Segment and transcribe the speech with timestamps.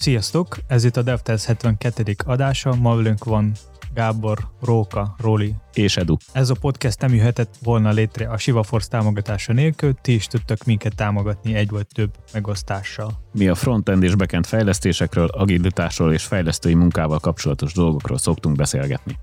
[0.00, 0.58] Sziasztok!
[0.66, 2.14] Ez itt a DevTest 72.
[2.24, 3.52] adása, ma velünk van
[3.94, 6.16] Gábor, Róka, Róli és Edu.
[6.32, 10.94] Ez a podcast nem jöhetett volna létre a SivaForce támogatása nélkül, ti is tudtak minket
[10.94, 13.10] támogatni egy vagy több megosztással.
[13.32, 19.18] Mi a frontend és backend fejlesztésekről, agilitásról és fejlesztői munkával kapcsolatos dolgokról szoktunk beszélgetni.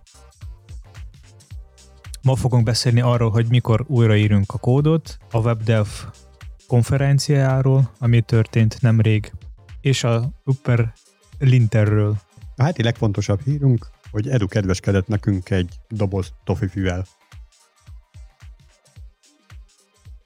[2.21, 5.87] Ma fogunk beszélni arról, hogy mikor újraírunk a kódot, a WebDev
[6.67, 9.31] konferenciáról, ami történt nemrég,
[9.87, 10.93] és a Super
[11.39, 12.17] Linterről.
[12.55, 17.05] A heti legfontosabb hírunk, hogy Edu kedveskedett nekünk egy doboz tofifüvel.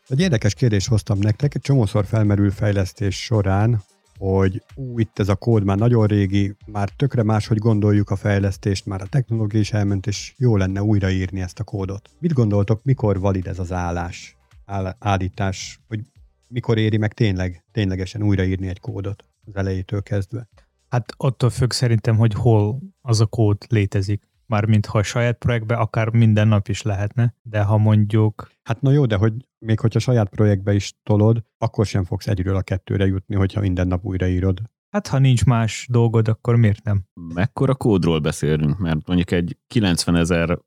[0.08, 3.84] Egy érdekes kérdést hoztam nektek, egy csomószor felmerül fejlesztés során,
[4.18, 8.86] hogy ú, itt ez a kód már nagyon régi, már tökre máshogy gondoljuk a fejlesztést,
[8.86, 12.10] már a technológia is elment, és jó lenne újraírni ezt a kódot.
[12.20, 16.00] Mit gondoltok, mikor valid ez az állás, áll, állítás, hogy
[16.48, 20.49] mikor éri meg tényleg, ténylegesen újraírni egy kódot az elejétől kezdve?
[20.90, 24.30] Hát attól függ szerintem, hogy hol az a kód létezik.
[24.46, 28.52] Mármint ha a saját projektbe akár minden nap is lehetne, de ha mondjuk...
[28.63, 29.34] Hát na jó, de hogy
[29.66, 33.88] még hogyha saját projektbe is tolod, akkor sem fogsz egyről a kettőre jutni, hogyha minden
[33.88, 34.62] nap újraírod.
[34.90, 37.04] Hát ha nincs más dolgod, akkor miért nem?
[37.34, 38.77] Mekkora kódról beszélünk?
[38.77, 40.60] Mert mondjuk egy 90 ezer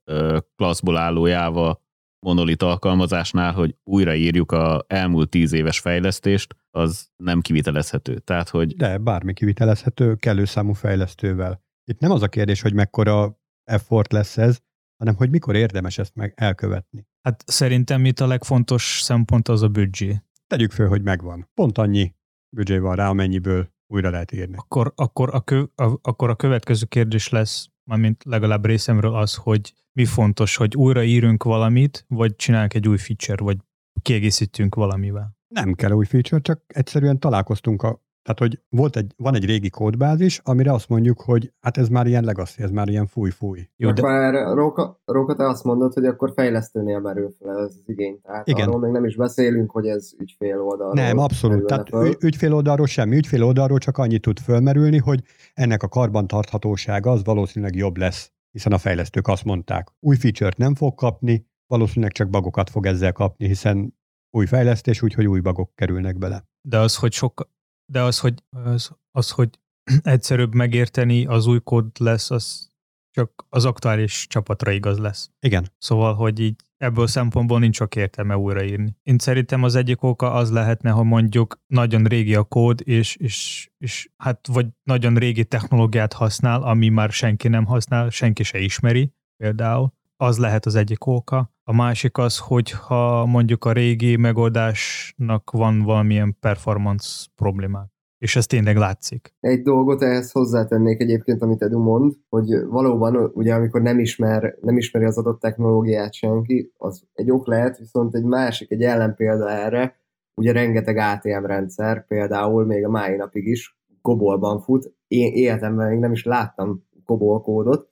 [0.55, 1.83] klasszból álló Java
[2.19, 8.19] monolit alkalmazásnál, hogy újraírjuk a elmúlt tíz éves fejlesztést, az nem kivitelezhető.
[8.19, 8.75] Tehát, hogy...
[8.75, 11.63] De bármi kivitelezhető, kellő számú fejlesztővel.
[11.91, 14.59] Itt nem az a kérdés, hogy mekkora effort lesz ez,
[14.97, 17.07] hanem hogy mikor érdemes ezt meg elkövetni.
[17.21, 20.21] Hát szerintem itt a legfontos szempont az a büdzsé.
[20.47, 21.49] Tegyük föl, hogy megvan.
[21.53, 22.15] Pont annyi
[22.55, 24.55] büdzsé van rá, amennyiből újra lehet írni.
[24.57, 29.73] Akkor, akkor, a, kö, a, akkor a következő kérdés lesz, mármint legalább részemről az, hogy
[29.91, 33.57] mi fontos, hogy újraírunk valamit, vagy csinálunk egy új feature, vagy
[34.01, 35.37] kiegészítünk valamivel.
[35.61, 39.69] Nem kell új feature, csak egyszerűen találkoztunk a tehát, hogy volt egy, van egy régi
[39.69, 43.69] kódbázis, amire azt mondjuk, hogy hát ez már ilyen legacy, ez már ilyen fúj-fúj.
[43.75, 44.01] Jó, de...
[44.01, 48.19] Már Róka, Róka, te azt mondod, hogy akkor fejlesztőnél merül fel ez az igény.
[48.21, 48.67] Tehát Igen.
[48.67, 50.93] arról még nem is beszélünk, hogy ez ügyfél oldalról.
[50.93, 51.65] Nem, abszolút.
[51.65, 52.13] Tehát föl.
[52.19, 53.15] ügyfél oldalról semmi.
[53.15, 58.71] Ügyfél oldalról csak annyit tud fölmerülni, hogy ennek a karbantarthatósága az valószínűleg jobb lesz, hiszen
[58.71, 63.47] a fejlesztők azt mondták, új feature-t nem fog kapni, valószínűleg csak bagokat fog ezzel kapni,
[63.47, 63.93] hiszen
[64.35, 66.45] új fejlesztés, úgyhogy új bagok kerülnek bele.
[66.67, 67.49] De az, hogy sok,
[67.91, 69.49] de az, hogy, az, az, hogy
[70.03, 72.73] egyszerűbb megérteni az új kód lesz, az
[73.11, 75.29] csak az aktuális csapatra igaz lesz.
[75.39, 75.71] Igen.
[75.77, 78.97] Szóval, hogy így ebből szempontból nincs csak értelme újraírni.
[79.03, 83.69] Én szerintem az egyik oka az lehetne, ha mondjuk nagyon régi a kód, és, és,
[83.77, 89.13] és hát vagy nagyon régi technológiát használ, ami már senki nem használ, senki se ismeri
[89.37, 89.93] például.
[90.17, 91.54] Az lehet az egyik oka.
[91.67, 98.45] A másik az, hogy ha mondjuk a régi megoldásnak van valamilyen performance problémák és ez
[98.45, 99.33] tényleg látszik.
[99.39, 104.77] Egy dolgot ehhez hozzátennék egyébként, amit Edu mond, hogy valóban ugye amikor nem, ismer, nem
[104.77, 109.95] ismeri az adott technológiát senki, az egy ok lehet, viszont egy másik, egy ellenpélda erre,
[110.35, 114.93] ugye rengeteg ATM rendszer, például még a mai napig is kobolban fut.
[115.07, 117.89] Én életemben még nem is láttam kobol kódot,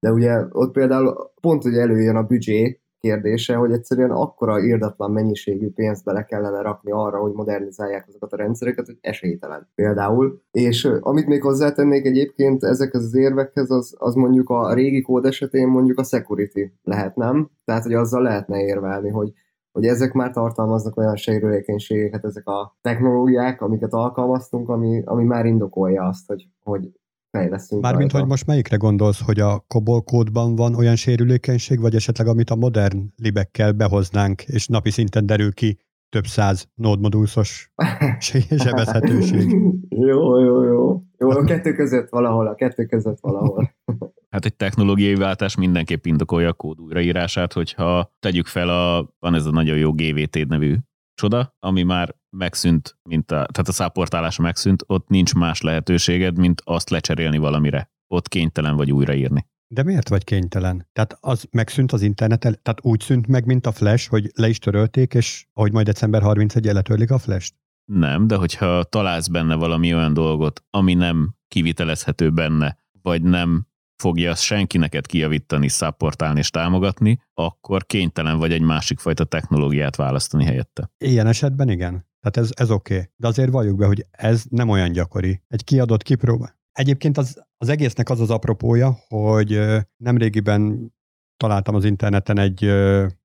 [0.00, 5.70] de ugye ott például pont ugye előjön a büdzsé, kérdése, hogy egyszerűen akkora írdatlan mennyiségű
[5.70, 10.42] pénzt bele kellene rakni arra, hogy modernizálják azokat a rendszereket, hogy esélytelen például.
[10.50, 15.68] És amit még hozzátennék egyébként ezekhez az érvekhez, az, az mondjuk a régi kód esetén
[15.68, 17.50] mondjuk a security lehet, nem?
[17.64, 19.32] Tehát, hogy azzal lehetne érvelni, hogy
[19.76, 26.02] hogy ezek már tartalmaznak olyan sérülékenységeket, ezek a technológiák, amiket alkalmaztunk, ami, ami már indokolja
[26.02, 26.90] azt, hogy, hogy
[27.36, 27.82] fejlesztünk.
[27.82, 32.50] Mármint, hogy most melyikre gondolsz, hogy a COBOL kódban van olyan sérülékenység, vagy esetleg amit
[32.50, 37.72] a modern libekkel behoznánk, és napi szinten derül ki több száz nódmodulszos
[38.64, 39.50] sebezhetőség.
[39.88, 41.02] jó, jó, jó.
[41.18, 43.70] Jó, a kettő között valahol, a kettő között valahol.
[44.30, 49.46] Hát egy technológiai váltás mindenképp indokolja a kód újraírását, hogyha tegyük fel a, van ez
[49.46, 50.76] a nagyon jó GVT nevű
[51.14, 56.62] csoda, ami már megszűnt, mint a, tehát a száportálás megszűnt, ott nincs más lehetőséged, mint
[56.64, 57.90] azt lecserélni valamire.
[58.06, 59.46] Ott kénytelen vagy újraírni.
[59.68, 60.88] De miért vagy kénytelen?
[60.92, 64.58] Tehát az megszűnt az interneten, tehát úgy szűnt meg, mint a Flash, hogy le is
[64.58, 67.54] törölték, és ahogy majd december 31 letörlik a Flash-t?
[67.84, 73.66] Nem, de hogyha találsz benne valami olyan dolgot, ami nem kivitelezhető benne, vagy nem
[73.96, 79.96] fogja azt senki neked kijavítani, szapportálni és támogatni, akkor kénytelen vagy egy másik fajta technológiát
[79.96, 80.90] választani helyette.
[80.98, 82.06] Ilyen esetben igen.
[82.20, 82.94] Tehát ez, ez oké.
[82.94, 83.06] Okay.
[83.16, 85.42] De azért valljuk be, hogy ez nem olyan gyakori.
[85.48, 86.58] Egy kiadott kipróbál.
[86.72, 89.60] Egyébként az, az egésznek az az apropója, hogy
[89.96, 90.92] nemrégiben
[91.36, 92.72] találtam az interneten egy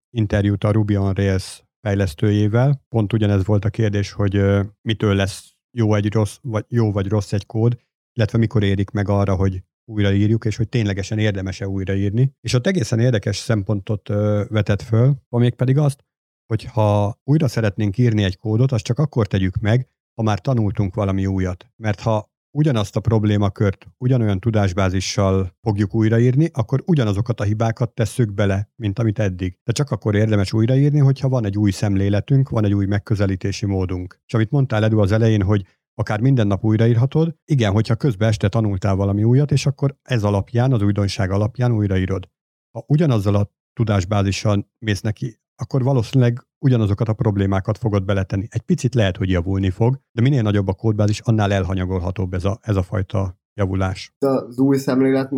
[0.09, 2.85] interjút a Ruby on Rails fejlesztőjével.
[2.89, 4.41] Pont ugyanez volt a kérdés, hogy
[4.81, 7.77] mitől lesz jó egy rossz, vagy jó vagy rossz egy kód,
[8.13, 12.33] illetve mikor érik meg arra, hogy újraírjuk, és hogy ténylegesen érdemes-e újraírni.
[12.41, 14.07] És ott egészen érdekes szempontot
[14.47, 16.03] vetett föl, amíg pedig azt,
[16.47, 20.95] hogy ha újra szeretnénk írni egy kódot, azt csak akkor tegyük meg, ha már tanultunk
[20.95, 21.71] valami újat.
[21.75, 28.69] Mert ha ugyanazt a problémakört ugyanolyan tudásbázissal fogjuk újraírni, akkor ugyanazokat a hibákat tesszük bele,
[28.75, 29.57] mint amit eddig.
[29.63, 34.19] De csak akkor érdemes újraírni, hogyha van egy új szemléletünk, van egy új megközelítési módunk.
[34.25, 35.65] És amit mondtál Edu az elején, hogy
[35.95, 40.73] akár minden nap újraírhatod, igen, hogyha közben este tanultál valami újat, és akkor ez alapján,
[40.73, 42.29] az újdonság alapján újraírod.
[42.71, 48.47] Ha ugyanazzal a tudásbázissal mész neki, akkor valószínűleg ugyanazokat a problémákat fogod beletenni.
[48.49, 52.57] Egy picit lehet, hogy javulni fog, de minél nagyobb a kódbázis, annál elhanyagolhatóbb ez a,
[52.61, 54.15] ez a fajta javulás.
[54.19, 55.31] Az új szemlélet,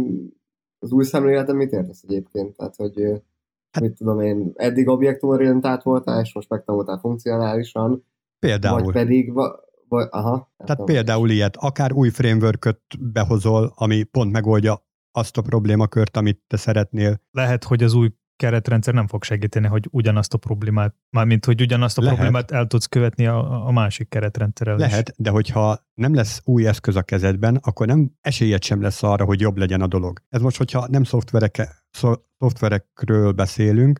[0.79, 2.55] az új szemléletem mit értesz egyébként?
[2.55, 2.93] Tehát, hogy
[3.71, 8.05] hát, mit tudom én, eddig objektumorientált voltál, és most megtanultál funkcionálisan,
[8.39, 8.81] például.
[8.81, 9.33] vagy pedig,
[9.93, 10.53] vagy, aha.
[10.57, 10.85] Tehát tudom.
[10.85, 17.21] például ilyet, akár új framework behozol, ami pont megoldja azt a problémakört, amit te szeretnél.
[17.31, 21.97] Lehet, hogy az új keretrendszer nem fog segíteni, hogy ugyanazt a problémát, mármint hogy ugyanazt
[21.97, 22.15] a Lehet.
[22.15, 25.15] problémát el tudsz követni a, a másik keretrendszerrel Lehet, is.
[25.17, 29.39] de hogyha nem lesz új eszköz a kezedben, akkor nem esélyed sem lesz arra, hogy
[29.39, 30.19] jobb legyen a dolog.
[30.29, 31.85] Ez most, hogyha nem szoftverek,
[32.37, 33.99] szoftverekről beszélünk,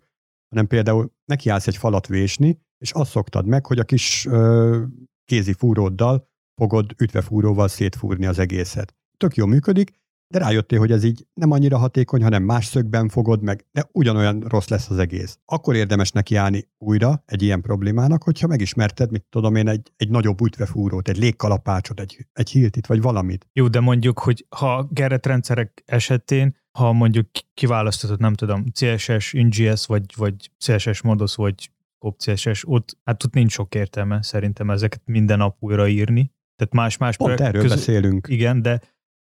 [0.50, 4.84] hanem például nekiállsz egy falat vésni, és azt szoktad meg, hogy a kis ö,
[5.26, 8.96] kézi fúróddal fogod ütvefúróval szétfúrni az egészet.
[9.18, 10.02] Tök jó működik,
[10.34, 14.40] de rájöttél, hogy ez így nem annyira hatékony, hanem más szögben fogod meg, de ugyanolyan
[14.40, 15.40] rossz lesz az egész.
[15.46, 20.42] Akkor érdemes nekiállni újra egy ilyen problémának, hogyha megismerted, mit tudom én, egy, egy nagyobb
[20.42, 23.48] útvefúrót, egy légkalapácsot, egy, egy hiltit, vagy valamit.
[23.54, 30.04] Jó, de mondjuk, hogy ha keretrendszerek esetén, ha mondjuk kiválasztod, nem tudom, CSS, NGS, vagy,
[30.16, 31.72] vagy CSS Modus, vagy
[32.12, 36.32] CSS, ott, hát ott nincs sok értelme szerintem ezeket minden nap újra írni.
[36.56, 38.28] Tehát más-más Pont erről közül, beszélünk.
[38.28, 38.82] Igen, de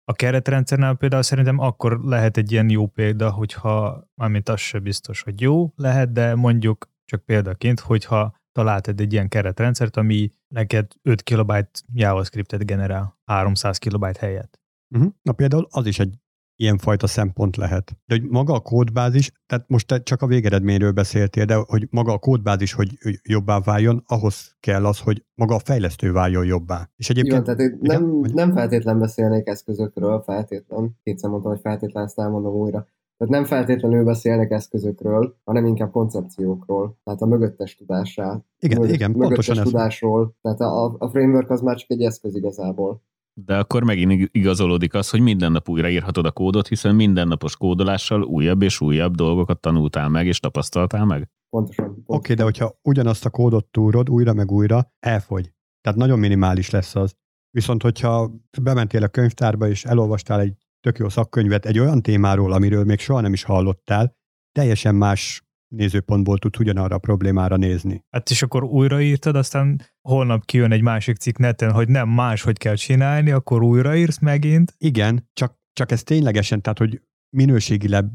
[0.03, 5.21] a keretrendszernál például szerintem akkor lehet egy ilyen jó példa, hogyha, mármint az se biztos,
[5.21, 11.21] hogy jó lehet, de mondjuk csak példaként, hogyha találtad egy ilyen keretrendszert, ami neked 5
[11.21, 14.59] kilobyte JavaScriptet generál 300 kilobyte helyett.
[14.95, 15.11] Uh-huh.
[15.21, 16.15] Na például az is egy
[16.61, 17.97] ilyenfajta szempont lehet.
[18.05, 22.13] De hogy maga a kódbázis, tehát most te csak a végeredményről beszéltél, de hogy maga
[22.13, 22.89] a kódbázis, hogy
[23.23, 26.89] jobbá váljon, ahhoz kell az, hogy maga a fejlesztő váljon jobbá.
[26.95, 27.33] És egyébként...
[27.33, 28.33] Igen, tehát igen, nem, vagy...
[28.33, 30.97] nem feltétlen beszélnék eszközökről, feltétlen.
[31.03, 32.87] Kétszer mondtam, hogy feltétlen, ezt elmondom újra.
[33.17, 38.41] Tehát nem feltétlenül beszélnek eszközökről, hanem inkább koncepciókról, tehát a mögöttes tudásá.
[38.59, 40.21] Igen, mögött, igen, mögöttes pontosan tudásról.
[40.23, 40.31] Ez.
[40.41, 43.01] Tehát a, a framework az már csak egy eszköz igazából.
[43.33, 48.61] De akkor megint igazolódik az, hogy minden nap újraírhatod a kódot, hiszen mindennapos kódolással újabb
[48.61, 51.29] és újabb dolgokat tanultál meg és tapasztaltál meg.
[51.49, 51.85] Pontosan.
[51.85, 52.03] pontosan.
[52.05, 55.53] Oké, okay, de hogyha ugyanazt a kódot túrod újra meg újra, elfogy.
[55.81, 57.15] Tehát nagyon minimális lesz az.
[57.49, 58.31] Viszont, hogyha
[58.61, 63.21] bementél a könyvtárba és elolvastál egy tök jó szakkönyvet egy olyan témáról, amiről még soha
[63.21, 64.15] nem is hallottál,
[64.51, 68.05] teljesen más nézőpontból tudsz ugyanarra a problémára nézni.
[68.09, 72.57] Hát és akkor újraírtad, aztán holnap kijön egy másik cikk neten, hogy nem más, hogy
[72.57, 74.75] kell csinálni, akkor újraírsz megint.
[74.77, 77.01] Igen, csak, csak ez ténylegesen, tehát hogy
[77.37, 78.05] minőségileg,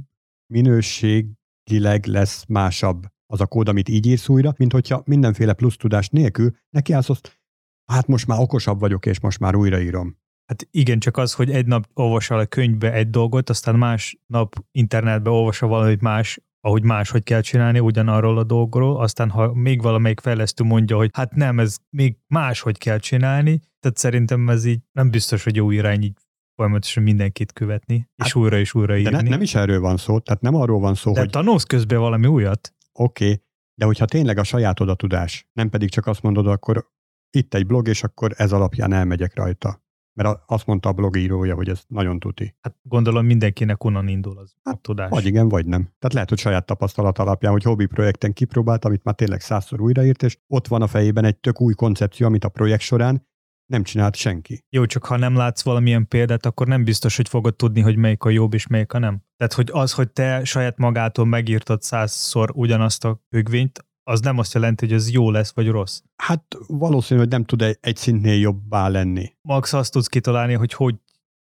[0.52, 6.08] minőségileg lesz másabb az a kód, amit így írsz újra, mint hogyha mindenféle plusz tudás
[6.08, 7.40] nélkül neki állsz, azt,
[7.92, 10.16] hát most már okosabb vagyok, és most már újraírom.
[10.46, 14.64] Hát igen, csak az, hogy egy nap olvasol a könyvbe egy dolgot, aztán más nap
[14.70, 20.20] internetbe olvasol valamit más, ahogy máshogy kell csinálni ugyanarról a dolgról, aztán ha még valamelyik
[20.20, 25.10] fejlesztő mondja, hogy hát nem, ez még máshogy kell csinálni, tehát szerintem ez így nem
[25.10, 26.16] biztos, hogy jó irány így
[26.54, 29.10] folyamatosan mindenkit követni, hát, és újra és újra írni.
[29.10, 31.30] De ne, nem is erről van szó, tehát nem arról van szó, de hogy...
[31.30, 32.74] tanulsz közben valami újat.
[32.92, 33.42] Oké, okay,
[33.74, 36.88] de hogyha tényleg a saját odatudás, nem pedig csak azt mondod, akkor
[37.30, 39.84] itt egy blog, és akkor ez alapján elmegyek rajta.
[40.16, 42.54] Mert azt mondta a blogírója, hogy ez nagyon tuti.
[42.60, 45.10] Hát gondolom mindenkinek onnan indul az hát, a tudás.
[45.10, 45.82] Vagy igen, vagy nem.
[45.82, 50.22] Tehát lehet, hogy saját tapasztalat alapján, hogy hobbi projekten kipróbált, amit már tényleg százszor újraírt,
[50.22, 53.26] és ott van a fejében egy tök új koncepció, amit a projekt során
[53.66, 54.64] nem csinált senki.
[54.68, 58.24] Jó, csak ha nem látsz valamilyen példát, akkor nem biztos, hogy fogod tudni, hogy melyik
[58.24, 59.22] a jobb és melyik a nem.
[59.36, 64.54] Tehát, hogy az, hogy te saját magától megírtad százszor ugyanazt a függvényt, az nem azt
[64.54, 66.02] jelenti, hogy ez jó lesz, vagy rossz.
[66.16, 69.32] Hát valószínű, hogy nem tud egy, egy szintnél jobbá lenni.
[69.40, 70.94] Max azt tudsz kitalálni, hogy hogy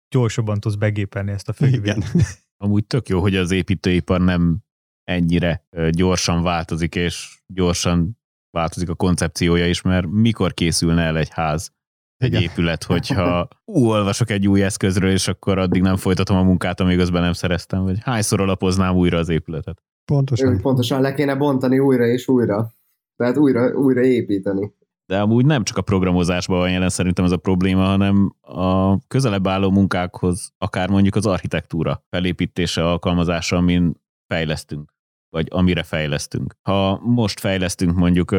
[0.09, 1.83] gyorsabban tudsz begépelni ezt a függvényt.
[1.83, 2.25] Igen.
[2.65, 4.59] Amúgy tök jó, hogy az építőipar nem
[5.05, 8.19] ennyire gyorsan változik, és gyorsan
[8.50, 11.73] változik a koncepciója is, mert mikor készülne el egy ház,
[12.17, 12.43] egy Igen.
[12.43, 16.97] épület, hogyha ú, olvasok egy új eszközről, és akkor addig nem folytatom a munkát, amíg
[16.97, 19.83] közben nem szereztem, vagy hányszor alapoznám újra az épületet.
[20.12, 20.61] Pontosan.
[20.61, 22.73] Pontosan le kéne bontani újra és újra.
[23.17, 24.73] Tehát újra, újra építeni.
[25.07, 29.47] de amúgy nem csak a programozásban van jelen szerintem ez a probléma, hanem a közelebb
[29.47, 33.93] álló munkákhoz, akár mondjuk az architektúra felépítése, alkalmazása, amin
[34.27, 34.98] fejlesztünk
[35.30, 36.54] vagy amire fejlesztünk.
[36.62, 38.30] Ha most fejlesztünk mondjuk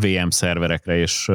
[0.00, 1.26] VM szerverekre, és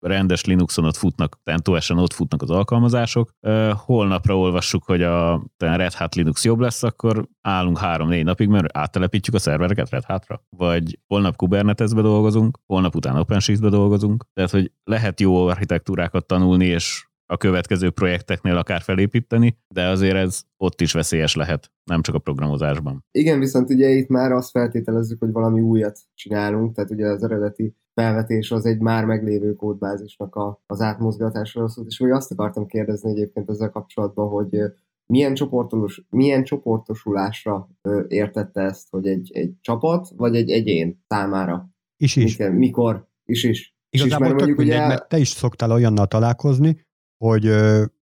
[0.00, 3.30] rendes Linuxon ott futnak, CentOS-en ott futnak az alkalmazások,
[3.72, 9.34] holnapra olvassuk, hogy a Red Hat Linux jobb lesz, akkor állunk három-négy napig, mert áttelepítjük
[9.34, 10.42] a szervereket Red Hatra.
[10.56, 14.24] Vagy holnap Kubernetesbe dolgozunk, holnap után OpenShift-be dolgozunk.
[14.32, 20.42] Tehát, hogy lehet jó architektúrákat tanulni, és a következő projekteknél akár felépíteni, de azért ez
[20.56, 23.04] ott is veszélyes lehet, nem csak a programozásban.
[23.10, 27.74] Igen, viszont ugye itt már azt feltételezzük, hogy valami újat csinálunk, tehát ugye az eredeti
[27.94, 33.10] felvetés az egy már meglévő kódbázisnak a, az átmozgatásról szólt, és még azt akartam kérdezni
[33.10, 34.60] egyébként ezzel kapcsolatban, hogy
[35.06, 37.68] milyen, csoportos, milyen csoportosulásra
[38.08, 41.70] értette ezt, hogy egy, egy csapat, vagy egy egyén számára?
[41.96, 42.36] Is is.
[42.36, 43.76] Mikor, mikor is is.
[43.90, 44.86] Igazából is, mert tök mindegy, ugye...
[44.86, 46.86] mert te is szoktál olyannal találkozni,
[47.18, 47.46] hogy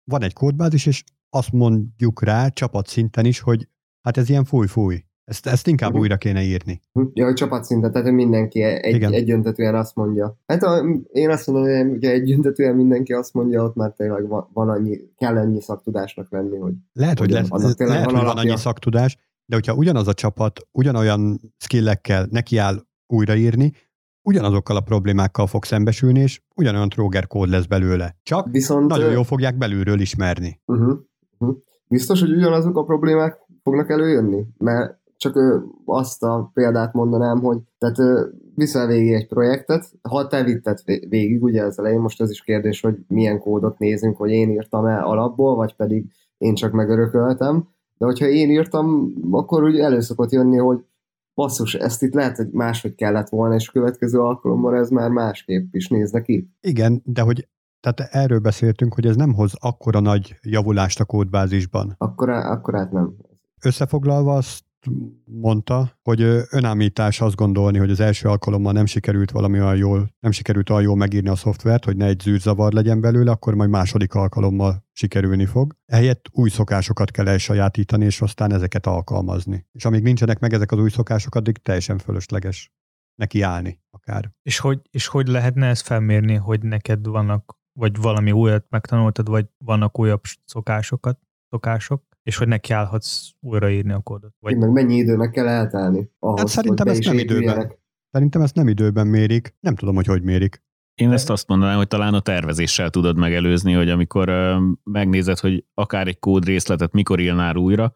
[0.05, 3.69] van egy kódbázis, és azt mondjuk rá csapatszinten is, hogy
[4.03, 5.05] hát ez ilyen fúj-fúj.
[5.25, 6.03] Ezt, ezt inkább uh-huh.
[6.03, 6.81] újra kéne írni.
[6.93, 10.39] Hm, ja, hogy csapatszinten, tehát mindenki egy, egyöntetően azt mondja.
[10.47, 14.49] Hát a, én azt mondom, hogy ugye egyöntetően mindenki azt mondja, ott már tényleg van,
[14.53, 18.57] van annyi, kell annyi szaktudásnak lenni, hogy lehet, hogy, lesz, lehet, van, hogy van annyi
[18.57, 23.73] szaktudás, de hogyha ugyanaz a csapat ugyanolyan skillekkel nekiáll újraírni,
[24.23, 28.17] ugyanazokkal a problémákkal fog szembesülni, és ugyanolyan tróger kód lesz belőle.
[28.23, 30.61] Csak Viszont, nagyon jól fogják belülről ismerni.
[30.67, 30.99] Uh-huh,
[31.39, 31.57] uh-huh.
[31.89, 34.45] Biztos, hogy ugyanazok a problémák fognak előjönni?
[34.59, 37.97] Mert csak azt a példát mondanám, hogy tehát
[38.55, 42.81] viszel végig egy projektet, ha te vitted végig, ugye az elején most ez is kérdés,
[42.81, 48.05] hogy milyen kódot nézünk, hogy én írtam el alapból, vagy pedig én csak megörököltem, de
[48.05, 50.85] hogyha én írtam, akkor úgy előszokott jönni, hogy
[51.35, 55.75] basszus, ezt itt lehet, hogy máshogy kellett volna, és a következő alkalommal ez már másképp
[55.75, 56.51] is néz neki.
[56.61, 57.49] Igen, de hogy
[57.81, 61.95] tehát erről beszéltünk, hogy ez nem hoz akkora nagy javulást a kódbázisban.
[61.99, 63.17] Akkor, akkor hát nem.
[63.63, 64.65] Összefoglalva azt
[65.25, 66.21] mondta, hogy
[66.51, 70.83] önállítás azt gondolni, hogy az első alkalommal nem sikerült valami olyan jól, nem sikerült olyan
[70.83, 75.47] jól megírni a szoftvert, hogy ne egy zűrzavar legyen belőle, akkor majd második alkalommal sikerülni
[75.47, 75.77] fog.
[75.87, 79.67] Ehelyett új szokásokat kell elsajátítani, és aztán ezeket alkalmazni.
[79.73, 82.73] És amíg nincsenek meg ezek az új szokások, addig teljesen fölösleges
[83.15, 84.31] neki állni akár.
[84.43, 89.47] És hogy, és hogy lehetne ezt felmérni, hogy neked vannak, vagy valami újat megtanultad, vagy
[89.59, 91.19] vannak újabb szokásokat,
[91.49, 92.10] szokások?
[92.23, 94.35] És hogy nekiállhatsz újraírni a kódot.
[94.39, 94.57] Vagy...
[94.57, 97.73] Meg mennyi időnek kell eltelni ahhoz, hát szerintem ezt nem időben.
[98.11, 99.55] Szerintem ezt nem időben mérik.
[99.61, 100.63] Nem tudom, hogy hogy mérik.
[100.95, 105.65] Én ezt azt mondanám, hogy talán a tervezéssel tudod megelőzni, hogy amikor uh, megnézed, hogy
[105.75, 107.95] akár egy kódrészletet mikor írnál újra,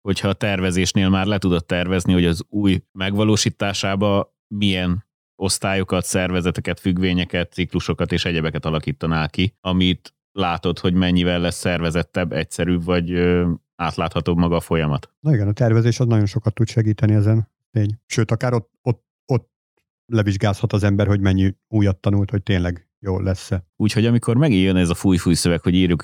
[0.00, 5.04] hogyha a tervezésnél már le tudod tervezni, hogy az új megvalósításába milyen
[5.36, 12.84] osztályokat, szervezeteket, függvényeket, ciklusokat és egyebeket alakítanál ki, amit látod, hogy mennyivel lesz szervezettebb, egyszerűbb,
[12.84, 13.10] vagy
[13.76, 15.12] átláthatóbb maga a folyamat.
[15.20, 17.48] Na igen, a tervezés az nagyon sokat tud segíteni ezen.
[17.70, 18.00] Tény.
[18.06, 19.50] Sőt, akár ott, ott, ott
[20.06, 23.66] levizsgázhat az ember, hogy mennyi újat tanult, hogy tényleg jól lesz-e.
[23.76, 26.02] Úgyhogy amikor megjön ez a fúj-fúj szöveg, hogy írjuk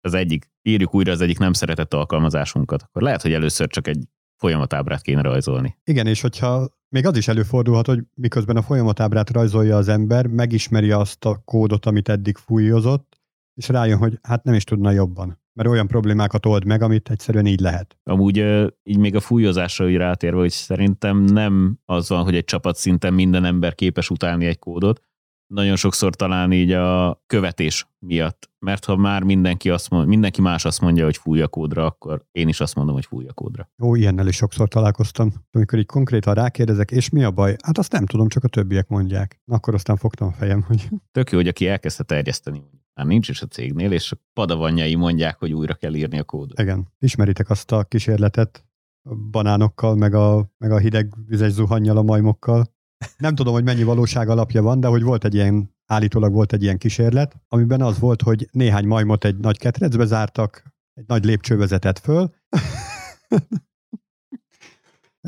[0.00, 4.08] az egyik, írjuk újra az egyik nem szeretett alkalmazásunkat, akkor lehet, hogy először csak egy
[4.36, 5.76] folyamatábrát kéne rajzolni.
[5.84, 10.90] Igen, és hogyha még az is előfordulhat, hogy miközben a folyamatábrát rajzolja az ember, megismeri
[10.90, 13.20] azt a kódot, amit eddig fújozott,
[13.54, 17.46] és rájön, hogy hát nem is tudna jobban mert olyan problémákat old meg, amit egyszerűen
[17.46, 17.98] így lehet.
[18.02, 18.36] Amúgy
[18.82, 23.14] így még a fújozásra úgy rátérve, hogy szerintem nem az van, hogy egy csapat szinten
[23.14, 25.02] minden ember képes utálni egy kódot,
[25.50, 28.50] nagyon sokszor talán így a követés miatt.
[28.58, 32.24] Mert ha már mindenki, azt mond, mindenki más azt mondja, hogy fúj a kódra, akkor
[32.32, 33.70] én is azt mondom, hogy fúj a kódra.
[33.76, 35.32] Jó, ilyennel is sokszor találkoztam.
[35.50, 37.56] Amikor így konkrétan rákérdezek, és mi a baj?
[37.64, 39.40] Hát azt nem tudom, csak a többiek mondják.
[39.46, 40.88] Akkor aztán fogtam a fejem, hogy...
[41.12, 42.62] Tök jó, hogy aki elkezdte terjeszteni,
[43.00, 46.60] már nincs is a cégnél, és a padavanjai mondják, hogy újra kell írni a kódot.
[46.60, 46.88] Igen.
[46.98, 48.64] Ismeritek azt a kísérletet
[49.02, 52.74] a banánokkal, meg a, meg a hideg vizes zuhannyal, a majmokkal.
[53.18, 56.62] Nem tudom, hogy mennyi valóság alapja van, de hogy volt egy ilyen, állítólag volt egy
[56.62, 60.62] ilyen kísérlet, amiben az volt, hogy néhány majmot egy nagy ketrecbe zártak,
[60.94, 62.34] egy nagy lépcső vezetett föl,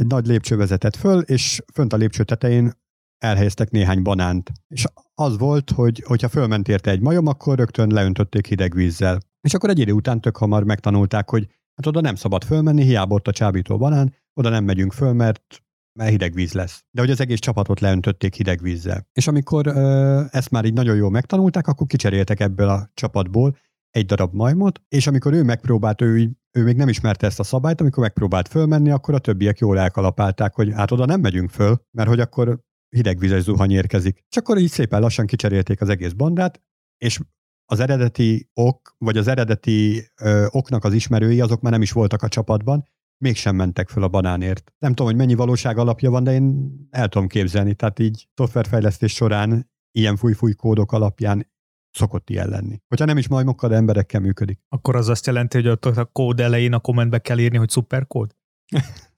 [0.00, 2.72] egy nagy lépcső vezetett föl, és fönt a lépcső tetején
[3.18, 4.52] elhelyeztek néhány banánt.
[4.68, 9.20] És az volt, hogy hogyha fölment érte egy majom, akkor rögtön leöntötték hideg vízzel.
[9.40, 13.14] És akkor egy idő után tök hamar megtanulták, hogy hát oda nem szabad fölmenni, hiába
[13.14, 15.62] ott a csábító banán, oda nem megyünk föl, mert
[15.98, 16.84] mert hideg víz lesz.
[16.90, 19.06] De hogy az egész csapatot leöntötték hideg vízzel.
[19.12, 23.56] És amikor ö, ezt már így nagyon jól megtanulták, akkor kicseréltek ebből a csapatból
[23.90, 27.80] egy darab majmot, és amikor ő megpróbált, ő, ő még nem ismerte ezt a szabályt,
[27.80, 32.08] amikor megpróbált fölmenni, akkor a többiek jól elkalapálták, hogy hát oda nem megyünk föl, mert
[32.08, 32.60] hogy akkor
[32.96, 34.24] hidegvizes zuhany érkezik.
[34.28, 36.62] És akkor így szépen lassan kicserélték az egész bandát,
[36.98, 37.20] és
[37.64, 42.22] az eredeti ok, vagy az eredeti ö, oknak az ismerői, azok már nem is voltak
[42.22, 42.84] a csapatban,
[43.22, 44.72] mégsem mentek föl a banánért.
[44.78, 47.74] Nem tudom, hogy mennyi valóság alapja van, de én el tudom képzelni.
[47.74, 51.50] Tehát így szoftverfejlesztés során ilyen fúj-fúj kódok alapján
[51.90, 52.80] szokott ilyen lenni.
[52.88, 54.60] Hogyha nem is majmokkal, de emberekkel működik.
[54.68, 58.36] Akkor az azt jelenti, hogy ott a kód elején a kommentbe kell írni, hogy szuperkód?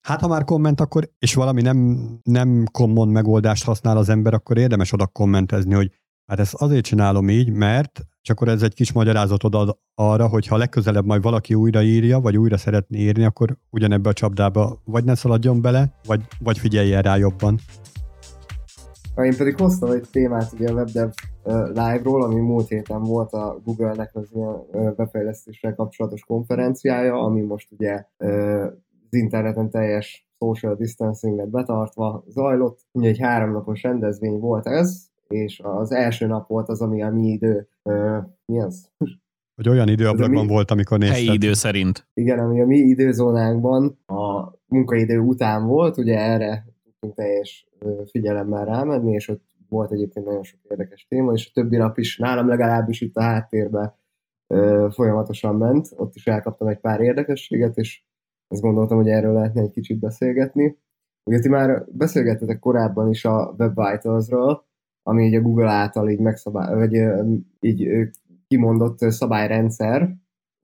[0.00, 4.58] Hát ha már komment, akkor, és valami nem, nem common megoldást használ az ember, akkor
[4.58, 5.90] érdemes oda kommentezni, hogy
[6.26, 10.46] hát ezt azért csinálom így, mert, és akkor ez egy kis magyarázatot ad arra, hogy
[10.46, 15.14] ha legközelebb majd valaki újraírja, vagy újra szeretné írni, akkor ugyanebbe a csapdába vagy ne
[15.14, 17.58] szaladjon bele, vagy, vagy figyeljen rá jobban.
[19.16, 21.10] Én pedig hoztam egy témát ugye a WebDev
[21.68, 28.04] Live-ról, ami múlt héten volt a Google-nek az ilyen befejlesztéssel kapcsolatos konferenciája, ami most ugye
[29.12, 32.80] az interneten teljes social distancing-et betartva zajlott.
[32.92, 37.26] Ugye egy háromnapos rendezvény volt ez, és az első nap volt az, ami a mi
[37.26, 37.68] idő,
[38.44, 38.90] mi az?
[39.54, 41.18] Hogy olyan időablakban volt, amikor nézted.
[41.18, 42.08] Helyi idő szerint.
[42.14, 47.68] Igen, ami a mi időzónánkban a munkaidő után volt, ugye erre tudtunk teljes
[48.10, 52.18] figyelemmel rámenni, és ott volt egyébként nagyon sok érdekes téma, és a többi nap is
[52.18, 53.94] nálam legalábbis itt a háttérben
[54.90, 58.02] folyamatosan ment, ott is elkaptam egy pár érdekességet, és
[58.52, 60.78] ezt gondoltam, hogy erről lehetne egy kicsit beszélgetni.
[61.24, 64.64] Ugye ti már beszélgettetek korábban is a Web Vitals-ról,
[65.02, 67.02] ami így a Google által így megszabály, vagy
[67.60, 67.88] így
[68.46, 70.16] kimondott szabályrendszer,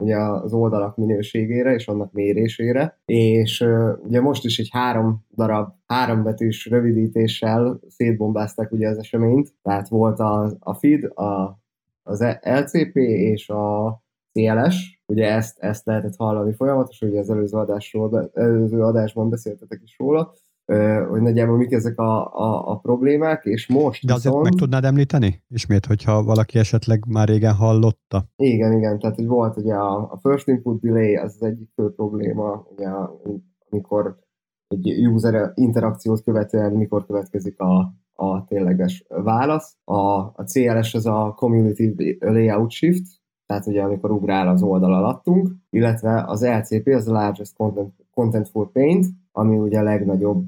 [0.03, 3.65] ugye az oldalak minőségére és annak mérésére, és
[4.03, 10.19] ugye most is egy három darab, három betűs rövidítéssel szétbombázták ugye az eseményt, tehát volt
[10.19, 11.61] a, a feed, a,
[12.03, 14.03] az LCP és a
[14.39, 19.99] CLS, ugye ezt, ezt lehetett hallani folyamatosan, ugye az előző, adásról, előző adásban beszéltetek is
[19.99, 20.33] róla,
[21.09, 24.51] hogy nagyjából mik ezek a, a, a problémák, és most De azért viszont...
[24.51, 28.25] meg tudnád említeni ismét, hogyha valaki esetleg már régen hallotta?
[28.37, 31.93] Igen, igen, tehát hogy volt ugye a, a first input delay, az az egyik fő
[31.95, 32.89] probléma, ugye
[33.71, 34.19] amikor
[34.69, 39.77] egy user interakciót követően mikor következik a, a tényleges válasz.
[39.85, 43.07] A, a CLS az a Community Layout Shift,
[43.49, 48.71] tehát ugye amikor ugrál az oldal alattunk, illetve az LCP az a Largest Content, Contentful
[48.73, 50.47] Paint, ami ugye a legnagyobb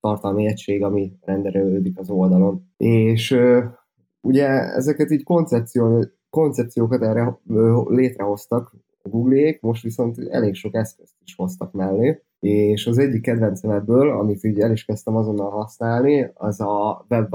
[0.00, 2.66] tartalmi egység, ami rendelődik az oldalon.
[2.76, 3.38] És
[4.20, 7.38] ugye ezeket így koncepció, koncepciókat erre
[7.88, 8.72] létrehoztak
[9.02, 14.10] a Google-ék, most viszont elég sok eszközt is hoztak mellé, és az egyik kedvencem ebből,
[14.10, 17.28] amit így el is kezdtem azonnal használni, az a Web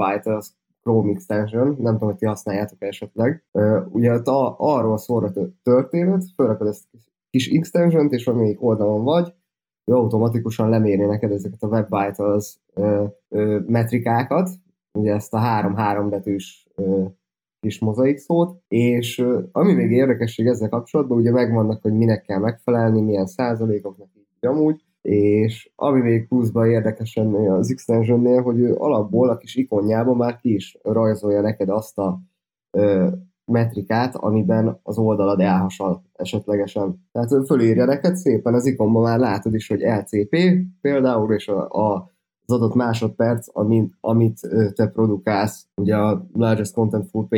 [0.82, 3.44] Chrome extension, nem tudom, hogy ti használjátok esetleg.
[3.88, 4.20] Ugye
[4.56, 6.84] arról szól a történet, felrakod ezt
[7.30, 9.34] kis extension és amelyik oldalon vagy,
[9.84, 14.50] ő automatikusan leméri neked ezeket a Web Vitals ö, metrikákat,
[14.98, 17.04] ugye ezt a három-három betűs ö,
[17.60, 22.38] kis mozaik szót, és ö, ami még érdekesség ezzel kapcsolatban, ugye megvannak, hogy minek kell
[22.38, 29.28] megfelelni, milyen százalékoknak így amúgy, és ami még pluszban érdekesen az extensionnél, hogy ő alapból
[29.28, 32.20] a kis ikonjában már ki is rajzolja neked azt a
[32.70, 33.08] ö,
[33.44, 37.08] metrikát, amiben az oldalad elhasal esetlegesen.
[37.12, 40.36] Tehát fölírja neked szépen az ikonban már látod is, hogy LCP
[40.80, 42.10] például, és a, a
[42.46, 44.40] az adott másodperc, amit, amit
[44.74, 47.28] te produkálsz ugye a Largest Contentful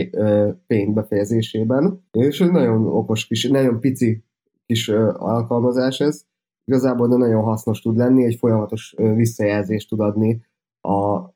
[0.67, 4.25] Paint befejezésében, és nagyon okos kis, nagyon pici
[4.67, 6.25] kis alkalmazás ez,
[6.65, 10.47] igazából de nagyon hasznos tud lenni, egy folyamatos visszajelzést tud adni
[10.81, 11.33] a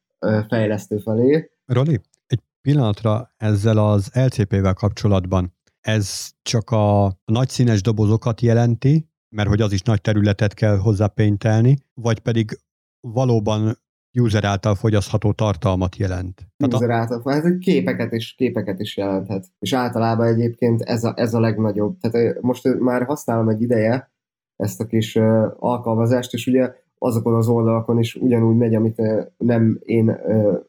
[0.49, 1.51] fejlesztő felé.
[1.67, 2.01] Roli,
[2.61, 5.57] pillanatra ezzel az LCP-vel kapcsolatban.
[5.81, 11.07] Ez csak a nagy színes dobozokat jelenti, mert hogy az is nagy területet kell hozzá
[11.07, 12.59] péntelni, vagy pedig
[13.01, 13.79] valóban
[14.19, 16.47] user által fogyasztható tartalmat jelent.
[16.67, 19.47] User által, hát képeket is, képeket is jelenthet.
[19.59, 21.99] És általában egyébként ez a, ez a legnagyobb.
[22.01, 24.11] Tehát most már használom egy ideje
[24.59, 25.17] ezt a kis
[25.59, 29.03] alkalmazást, és ugye azokon az oldalakon is ugyanúgy megy, amit
[29.37, 30.21] nem én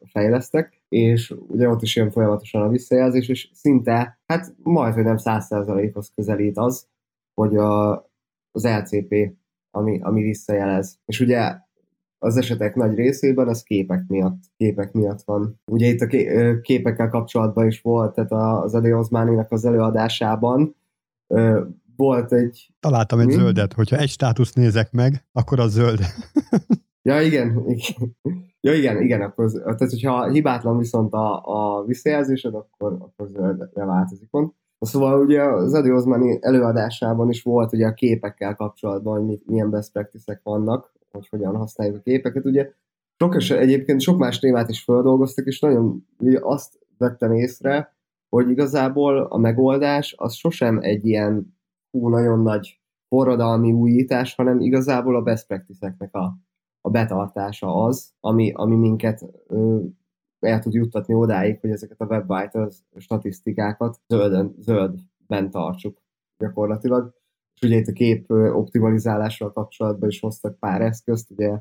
[0.04, 5.16] fejlesztek, és ugye ott is jön folyamatosan a visszajelzés, és szinte, hát majd, hogy nem
[5.16, 6.86] százszerzalékhoz közelít az,
[7.34, 7.90] hogy a,
[8.52, 9.14] az LCP,
[9.70, 10.98] ami, ami visszajelez.
[11.04, 11.56] És ugye
[12.18, 15.60] az esetek nagy részében ez képek miatt, képek miatt van.
[15.66, 16.06] Ugye itt a
[16.60, 20.76] képekkel kapcsolatban is volt, tehát az Adi Ozmáninak az előadásában
[22.00, 22.70] volt egy...
[22.80, 23.32] Találtam egy mi?
[23.32, 25.98] zöldet, hogyha egy státuszt nézek meg, akkor az zöld.
[27.08, 27.64] ja, igen.
[27.66, 28.16] igen.
[28.60, 34.28] Ja, igen, igen, akkor, tehát hogyha hibátlan viszont a, a visszajelzésed, akkor, akkor zöldre változik.
[34.78, 39.92] Szóval ugye az Edi Osmani előadásában is volt ugye a képekkel kapcsolatban, hogy milyen best
[39.92, 42.44] practice vannak, hogy hogyan használjuk a képeket.
[42.44, 42.70] Ugye
[43.16, 46.06] sok eset, egyébként sok más témát is feldolgoztak, és nagyon
[46.40, 47.94] azt vettem észre,
[48.28, 51.58] hogy igazából a megoldás az sosem egy ilyen
[51.90, 56.38] hú, nagyon nagy forradalmi újítás, hanem igazából a best practice-eknek a,
[56.80, 59.80] a betartása az, ami, ami minket ö,
[60.40, 66.02] el tud juttatni odáig, hogy ezeket a Web Vitals statisztikákat zöldön, zöldben tartsuk
[66.38, 67.14] gyakorlatilag.
[67.54, 71.60] És ugye itt a kép optimalizálással kapcsolatban is hoztak pár eszközt, ugye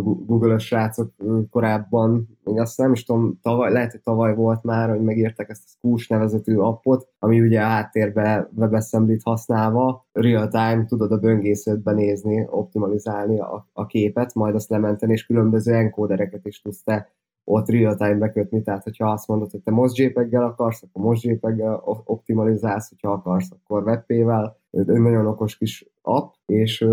[0.00, 1.12] Google-ös srácok
[1.50, 5.62] korábban, még azt nem is tudom, tavaly, lehet, hogy tavaly volt már, hogy megírtak ezt
[5.64, 12.46] a Scoosh nevezetű appot, ami ugye a háttérbe WebAssembly-t használva real-time tudod a böngészőt nézni,
[12.50, 17.12] optimalizálni a, a képet, majd azt lementeni, és különböző enkódereket is tudsz te
[17.44, 21.82] ott real-time bekötni, tehát hogyha azt mondod, hogy te most JPEG-gel akarsz, akkor most JPEG-gel
[22.04, 24.60] optimalizálsz, hogyha akarsz, akkor WebP-vel.
[24.70, 26.86] Egy nagyon okos kis app, és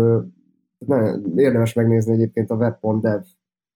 [0.86, 3.22] nagyon érdemes megnézni egyébként a web.dev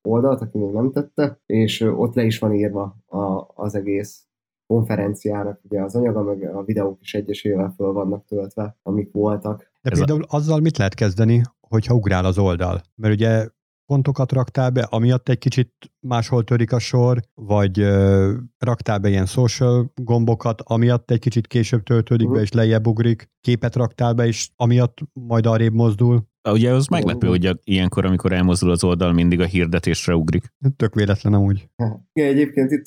[0.09, 4.27] oldalt, aki még nem tette, és ott le is van írva a, az egész
[4.67, 9.73] konferenciának ugye az anyaga, meg a videók is egyesével föl vannak töltve, amik voltak.
[9.83, 12.81] De például azzal mit lehet kezdeni, hogyha ugrál az oldal?
[12.95, 13.49] Mert ugye
[13.87, 19.27] pontokat raktál be, amiatt egy kicsit máshol törik a sor, vagy ö, raktál be ilyen
[19.27, 22.37] social gombokat, amiatt egy kicsit később töltődik uh-huh.
[22.37, 26.27] be, és lejjebb ugrik, képet raktál be, és amiatt majd arrébb mozdul.
[26.51, 30.53] Ugye az meglepő, hogy ilyenkor, amikor elmozdul az oldal, mindig a hirdetésre ugrik.
[30.77, 31.69] Tök véletlen amúgy.
[32.13, 32.87] Igen, egyébként itt,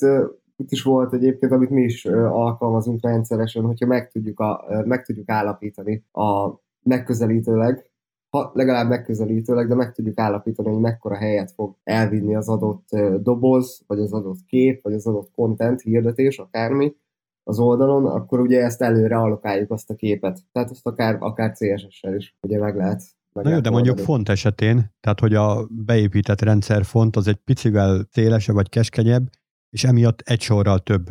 [0.56, 5.30] itt is volt egyébként, amit mi is alkalmazunk rendszeresen, hogyha meg tudjuk, a, meg tudjuk
[5.30, 7.90] állapítani a megközelítőleg,
[8.28, 12.88] ha legalább megközelítőleg, de meg tudjuk állapítani, hogy mekkora helyet fog elvinni az adott
[13.20, 16.96] doboz, vagy az adott kép, vagy az adott content, hirdetés, akármi
[17.42, 20.40] az oldalon, akkor ugye ezt előre allokáljuk azt a képet.
[20.52, 23.02] Tehát azt akár, akár CSS-sel is ugye meg lehet
[23.42, 28.06] Na jó, de mondjuk font esetén, tehát hogy a beépített rendszer font az egy picivel
[28.10, 29.28] szélesebb vagy keskenyebb,
[29.70, 31.06] és emiatt egy sorral több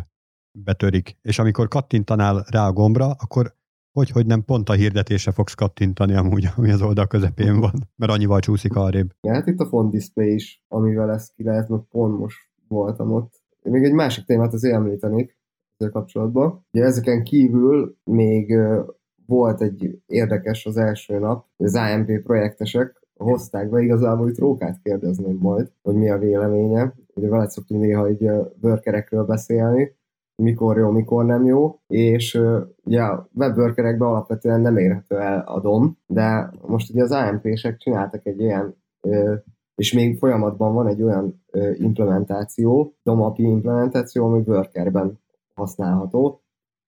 [0.51, 1.17] betörik.
[1.21, 3.55] És amikor kattintanál rá a gombra, akkor
[3.91, 8.11] hogy, hogy nem pont a hirdetése fogsz kattintani amúgy, ami az oldal közepén van, mert
[8.11, 9.11] annyival csúszik arrébb.
[9.21, 12.37] Ja, hát itt a font display is, amivel ezt ki lehet, mert pont most
[12.67, 13.33] voltam ott.
[13.61, 15.37] Még egy másik témát azért említenék
[15.77, 16.65] ezzel kapcsolatban.
[16.71, 18.57] Ugye ezeken kívül még
[19.27, 25.37] volt egy érdekes az első nap, az AMP projektesek hozták be, igazából hogy Rókát kérdezném
[25.41, 26.93] majd, hogy mi a véleménye.
[27.13, 28.29] Ugye veled szoktunk néha egy
[28.61, 29.95] workerekről beszélni,
[30.35, 32.41] mikor jó, mikor nem jó, és
[32.83, 38.25] ugye a webworkerekben alapvetően nem érhető el a DOM, de most ugye az AMP-sek csináltak
[38.25, 38.75] egy ilyen,
[39.75, 45.19] és még folyamatban van egy olyan implementáció, DOM API implementáció, ami workerben
[45.55, 46.41] használható,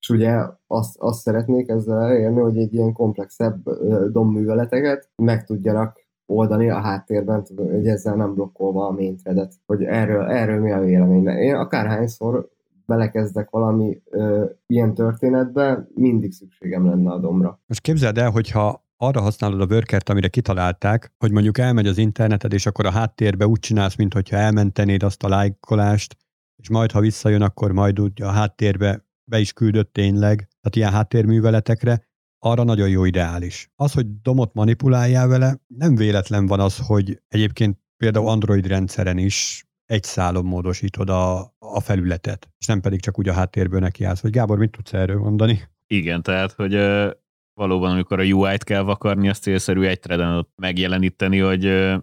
[0.10, 5.46] és ugye azt, azt szeretnék ezzel elérni, hogy egy ilyen komplexebb uh, DOM műveleteket meg
[5.46, 10.72] tudjanak oldani a háttérben, hogy ezzel nem blokkolva a main threadet, hogy erről, erről mi
[10.72, 11.28] a vélemény.
[11.28, 12.50] Én akárhányszor
[12.86, 17.60] belekezdek valami ö, ilyen történetbe, mindig szükségem lenne a domra.
[17.68, 22.54] Most képzeld el, hogyha arra használod a workert, amire kitalálták, hogy mondjuk elmegy az interneted,
[22.54, 26.18] és akkor a háttérbe úgy csinálsz, mintha elmentenéd azt a lájkolást,
[26.56, 30.92] és majd, ha visszajön, akkor majd úgy a háttérbe be is küldött tényleg, tehát ilyen
[30.92, 32.08] háttérműveletekre,
[32.40, 33.70] arra nagyon jó ideális.
[33.76, 39.64] Az, hogy domot manipuláljál vele, nem véletlen van az, hogy egyébként például Android rendszeren is
[39.86, 44.22] egy szálon módosítod a, a felületet, és nem pedig csak úgy a háttérből nekiállsz.
[44.22, 45.62] Vagy Gábor, mit tudsz erről mondani?
[45.88, 47.12] Igen, tehát, hogy uh,
[47.54, 51.98] valóban, amikor a UI-t kell vakarni, az célszerű egy threaden megjeleníteni, hogy uh,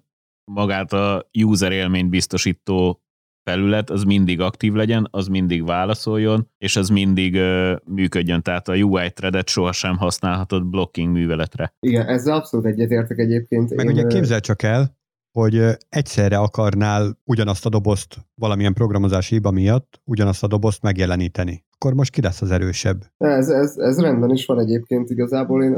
[0.44, 3.05] magát a user élményt biztosító
[3.50, 8.42] felület, az mindig aktív legyen, az mindig válaszoljon, és az mindig uh, működjön.
[8.42, 11.74] Tehát a UI threadet sohasem használhatod blocking műveletre.
[11.80, 13.74] Igen, ezzel abszolút egyetértek egyébként.
[13.74, 14.96] Meg Én, ugye képzel csak el,
[15.38, 21.64] hogy egyszerre akarnál ugyanazt a dobozt valamilyen programozási hiba miatt, ugyanazt a dobozt megjeleníteni.
[21.74, 23.04] Akkor most ki lesz az erősebb?
[23.16, 25.64] Ez, ez, ez rendben is van egyébként igazából.
[25.64, 25.74] Én,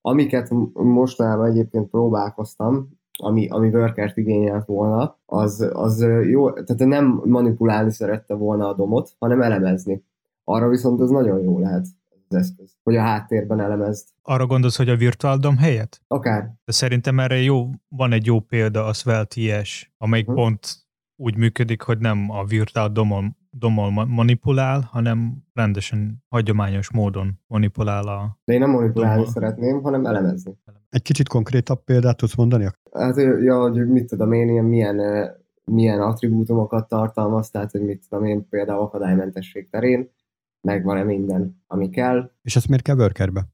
[0.00, 7.92] amiket mostanában egyébként próbálkoztam, ami, ami workert igényelt volna, az, az jó, tehát nem manipulálni
[7.92, 10.04] szerette volna a domot, hanem elemezni.
[10.44, 11.86] Arra viszont ez nagyon jó lehet
[12.28, 14.08] az eszköz, hogy a háttérben elemezd.
[14.22, 16.02] Arra gondolsz, hogy a Virtual DOM helyett?
[16.08, 16.52] Akár.
[16.64, 20.34] De szerintem erre jó, van egy jó példa, a Svelte.is, amelyik hm.
[20.34, 28.08] pont úgy működik, hogy nem a Virtual DOM-on domol manipulál, hanem rendesen hagyományos módon manipulál
[28.08, 28.38] a...
[28.44, 29.32] De én nem manipulálni domol.
[29.32, 30.58] szeretném, hanem elemezni.
[30.88, 32.68] Egy kicsit konkrétabb példát tudsz mondani?
[32.92, 35.00] Hát, ja, hogy mit tudom én, ilyen milyen,
[35.64, 40.10] milyen attribútumokat tartalmaz, tehát, hogy mit tudom én, például akadálymentesség terén,
[40.60, 42.30] megvan-e minden, ami kell.
[42.42, 43.48] És ezt miért kell workerbe?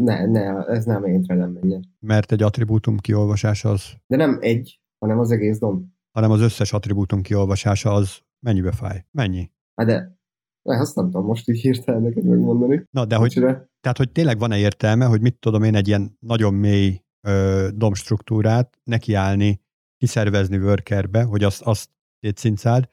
[0.00, 1.84] Ne, ne, ez nem én nem menjen.
[1.98, 3.92] Mert egy attribútum kiolvasás az...
[4.06, 5.94] De nem egy, hanem az egész dom.
[6.12, 9.04] hanem az összes attribútum kiolvasása az mennyibe fáj?
[9.10, 9.50] Mennyi?
[9.74, 10.18] Hát de,
[10.62, 12.84] de azt nem tudom most így hirtelen neked megmondani.
[12.90, 13.70] Na, de hogy, Bocsira.
[13.80, 17.94] tehát, hogy tényleg van-e értelme, hogy mit tudom én egy ilyen nagyon mély ö, DOM
[17.94, 19.60] struktúrát nekiállni,
[19.96, 22.88] kiszervezni workerbe, hogy azt, azt szétszincáld,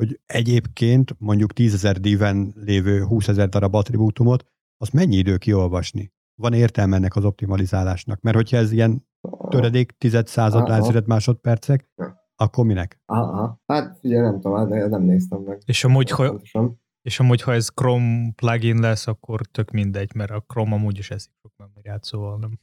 [0.00, 4.44] hogy egyébként mondjuk 10.000 diven lévő 20.000 darab attribútumot,
[4.76, 6.12] az mennyi idő kiolvasni?
[6.34, 8.20] Van értelme ennek az optimalizálásnak?
[8.20, 9.06] Mert hogyha ez ilyen
[9.48, 11.88] töredék, tized század, másodpercek.
[12.36, 13.00] Akkor minek?
[13.06, 13.60] Aha.
[13.66, 15.62] Hát figyelj, nem tudom, de nem néztem meg.
[15.64, 16.80] És amúgy, ha, Pontosan.
[17.02, 21.10] és amúgy, ha ez Chrome plugin lesz, akkor tök mindegy, mert a Chrome amúgy is
[21.10, 22.58] eszik sok memóriát, szóval nem.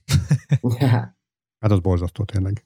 [1.60, 2.66] Hát az borzasztó tényleg.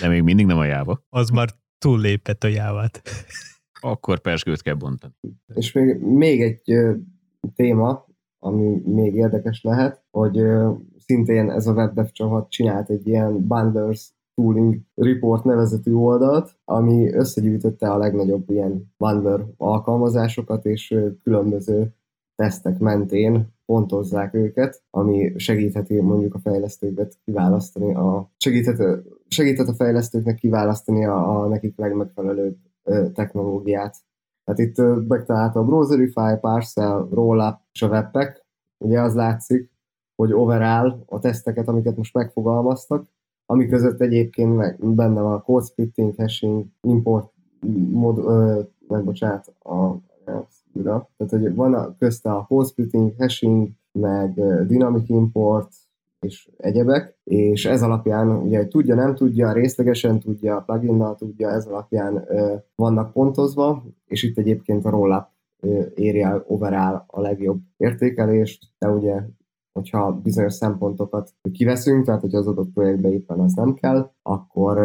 [0.00, 1.04] De még mindig nem a Java.
[1.08, 3.02] Az már túllépett a jávát.
[3.80, 5.14] Akkor persgőt kell bontani.
[5.54, 6.94] És még, még egy ö,
[7.54, 8.06] téma,
[8.38, 14.12] ami még érdekes lehet, hogy ö, szintén ez a WebDev csapat csinált egy ilyen Bundlers
[14.34, 21.94] Tooling Report nevezetű oldalt, ami összegyűjtötte a legnagyobb ilyen bundler alkalmazásokat, és különböző
[22.34, 30.34] tesztek mentén pontozzák őket, ami segítheti mondjuk a fejlesztőket kiválasztani, a, segíthet, segíthet a fejlesztőknek
[30.34, 33.96] kiválasztani a, a nekik legmegfelelőbb ö, technológiát.
[34.44, 38.46] Tehát itt ö, megtalálta a Browserify, Parcel, Rollup és a Webpack.
[38.84, 39.70] Ugye az látszik,
[40.14, 43.06] hogy overall a teszteket, amiket most megfogalmaztak,
[43.52, 47.32] ami között egyébként meg, benne van a code splitting, hashing, import,
[47.90, 49.94] mod, ö, meg bocsánat, a
[50.72, 51.08] újra.
[51.16, 54.34] Tehát, hogy van a, közte a code splitting, hashing, meg
[54.66, 55.72] dynamic import,
[56.20, 62.24] és egyebek, és ez alapján ugye tudja, nem tudja, részlegesen tudja, pluginnal tudja, ez alapján
[62.28, 65.26] ö, vannak pontozva, és itt egyébként a rollup
[65.94, 69.22] éri el overall a legjobb értékelést, de ugye
[69.72, 74.76] hogyha bizonyos szempontokat kiveszünk, tehát hogy az adott projektbe éppen az nem kell, akkor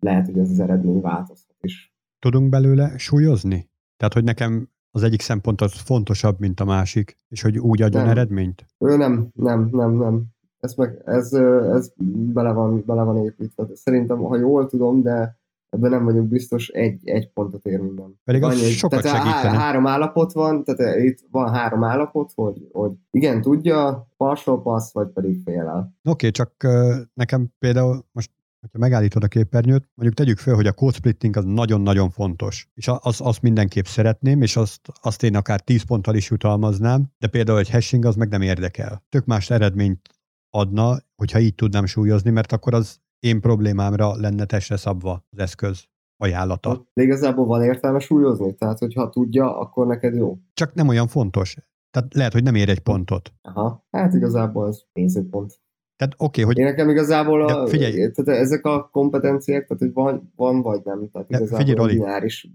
[0.00, 1.94] lehet, hogy ez az eredmény változhat is.
[2.18, 3.70] Tudunk belőle súlyozni?
[3.96, 8.02] Tehát, hogy nekem az egyik szempont az fontosabb, mint a másik, és hogy úgy adjon
[8.02, 8.10] Nem.
[8.10, 8.66] eredményt?
[8.78, 10.24] Ő nem, nem, nem, nem.
[10.60, 11.92] Ez, meg, ez, ez
[12.32, 13.66] bele, van, bele van építve.
[13.72, 15.40] Szerintem, ha jól tudom, de
[15.72, 18.20] ebben nem vagyok biztos, egy, egy pontot ér minden.
[18.24, 19.62] Pedig az Annyi, sokat tehát há- segítene.
[19.62, 25.08] három állapot van, tehát itt van három állapot, hogy, hogy igen, tudja, partial pass, vagy
[25.08, 25.94] pedig fél el.
[26.04, 28.30] Oké, csak ö, nekem például most
[28.60, 32.88] hogyha megállítod a képernyőt, mondjuk tegyük fel, hogy a code splitting az nagyon-nagyon fontos, és
[33.00, 37.58] az, azt mindenképp szeretném, és azt, azt én akár 10 ponttal is jutalmaznám, de például
[37.58, 39.04] egy hashing az meg nem érdekel.
[39.08, 40.08] Tök más eredményt
[40.50, 45.84] adna, hogyha így tudnám súlyozni, mert akkor az én problémámra lenne testre szabva az eszköz
[46.16, 46.88] ajánlata.
[46.94, 48.54] De igazából van értelme súlyozni?
[48.54, 50.38] Tehát, hogyha tudja, akkor neked jó.
[50.54, 51.56] Csak nem olyan fontos.
[51.90, 53.32] Tehát lehet, hogy nem ér egy pontot.
[53.42, 55.60] Aha, hát igazából ez nézőpont.
[55.96, 58.10] Tehát oké, hogy Én nekem igazából a, De figyelj!
[58.10, 61.10] Tehát ezek a kompetenciák, tehát hogy van, van vagy nem.
[61.10, 62.48] Tehát De igazából figyelj, Roli, lineáris.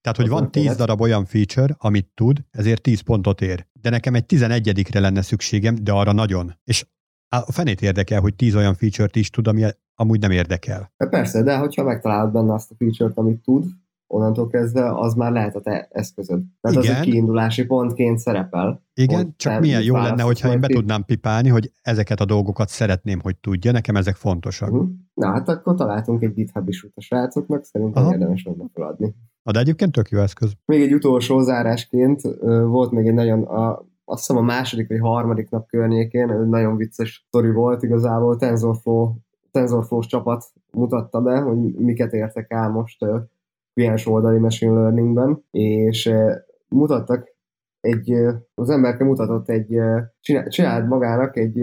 [0.00, 0.78] Tehát, hogy van nem 10 kellett.
[0.78, 3.66] darab olyan feature, amit tud, ezért 10 pontot ér.
[3.72, 6.52] De nekem egy 11-re lenne szükségem, de arra nagyon.
[6.64, 6.86] És
[7.28, 10.92] a fenét érdekel, hogy 10 olyan feature-t is tud, ami amúgy nem érdekel.
[10.96, 13.64] Hát persze, de hogyha megtalálod benne azt a feature-t, amit tud,
[14.06, 16.42] onnantól kezdve az már lehet a te eszközöd.
[16.60, 16.96] Tehát az Igen.
[16.96, 18.82] egy kiindulási pontként szerepel.
[18.94, 23.20] Igen, csak milyen jó lenne, hogyha én be tudnám pipálni, hogy ezeket a dolgokat szeretném,
[23.22, 24.72] hogy tudja, nekem ezek fontosak.
[24.72, 24.88] Uh-huh.
[25.14, 28.12] Na hát akkor találtunk egy GitHub is a srácoknak, szerintem Aha.
[28.12, 29.14] érdemes lenne feladni.
[29.42, 30.52] Na, de egyébként tök jó eszköz.
[30.64, 32.20] Még egy utolsó zárásként
[32.66, 37.24] volt még egy nagyon, a, azt hiszem a második vagy harmadik nap környékén, nagyon vicces
[37.28, 39.14] sztori volt igazából, TensorFlow,
[39.54, 43.04] TensorFlow-s csapat mutatta be, hogy miket értek el most
[43.74, 46.10] kliens oldali machine learningben, és
[46.68, 47.32] mutattak
[47.80, 48.14] egy,
[48.54, 49.80] az emberke mutatott egy,
[50.48, 51.54] csinált magának egy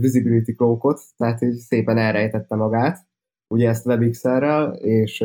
[0.00, 3.06] visibility cloakot, tehát így szépen elrejtette magát,
[3.48, 5.20] ugye ezt WebXR-rel, és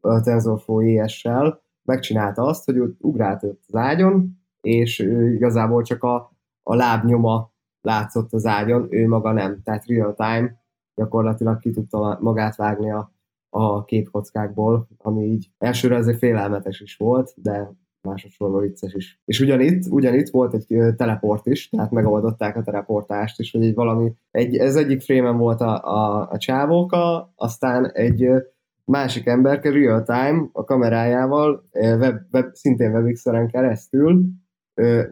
[0.00, 6.74] a TensorFlow ES-sel megcsinálta azt, hogy ugrált az ágyon, és ő igazából csak a, a
[6.74, 9.62] lábnyoma látszott az ágyon, ő maga nem.
[9.62, 10.59] Tehát real time
[11.00, 13.12] gyakorlatilag ki tudta magát vágni a,
[13.48, 19.20] a képkockákból, ami így elsőre azért félelmetes is volt, de másodszorban vicces is.
[19.24, 24.12] És ugyanitt, ugyanitt volt egy teleport is, tehát megoldották a teleportást is, hogy egy valami,
[24.30, 28.30] egy, ez egyik frémen volt a, a, a csávóka, aztán egy
[28.84, 34.24] másik emberke real time a kamerájával, web, web, szintén webxeren keresztül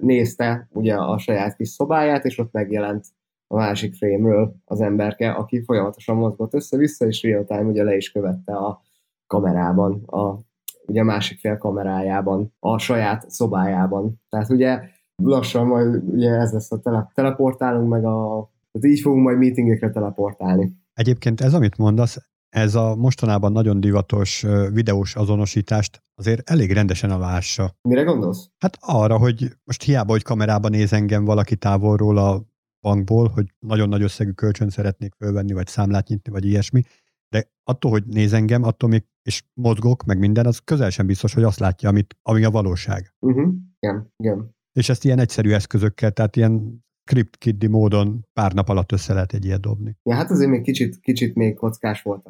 [0.00, 3.06] nézte ugye a saját kis szobáját, és ott megjelent
[3.50, 8.10] a másik frémről az emberke, aki folyamatosan mozgott össze-vissza, és real time ugye le is
[8.10, 8.82] követte a
[9.26, 10.46] kamerában, a
[10.86, 14.20] ugye a másik fél kamerájában, a saját szobájában.
[14.28, 14.80] Tehát ugye
[15.22, 19.90] lassan majd ugye ez lesz a tele, teleportálunk, meg a tehát így fogunk majd meetingekre
[19.90, 20.72] teleportálni.
[20.94, 27.74] Egyébként ez, amit mondasz, ez a mostanában nagyon divatos videós azonosítást azért elég rendesen alássa.
[27.88, 28.50] Mire gondolsz?
[28.58, 32.42] Hát arra, hogy most hiába, hogy kamerában néz engem valaki távolról a
[32.88, 36.82] bankból, hogy nagyon nagy összegű kölcsön szeretnék fölvenni, vagy számlát nyitni, vagy ilyesmi,
[37.28, 41.34] de attól, hogy néz engem, attól még, és mozgok, meg minden, az közel sem biztos,
[41.34, 43.14] hogy azt látja, amit, ami a valóság.
[43.18, 43.54] Uh-huh.
[43.78, 44.56] Igen, igen.
[44.72, 49.32] És ezt ilyen egyszerű eszközökkel, tehát ilyen script kiddi módon pár nap alatt össze lehet
[49.32, 49.96] egy ilyet dobni.
[50.02, 52.28] Ja, hát azért még kicsit, kicsit még kockás volt.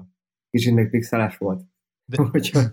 [0.51, 1.63] Kicsit még pixeles volt.
[2.05, 2.31] De,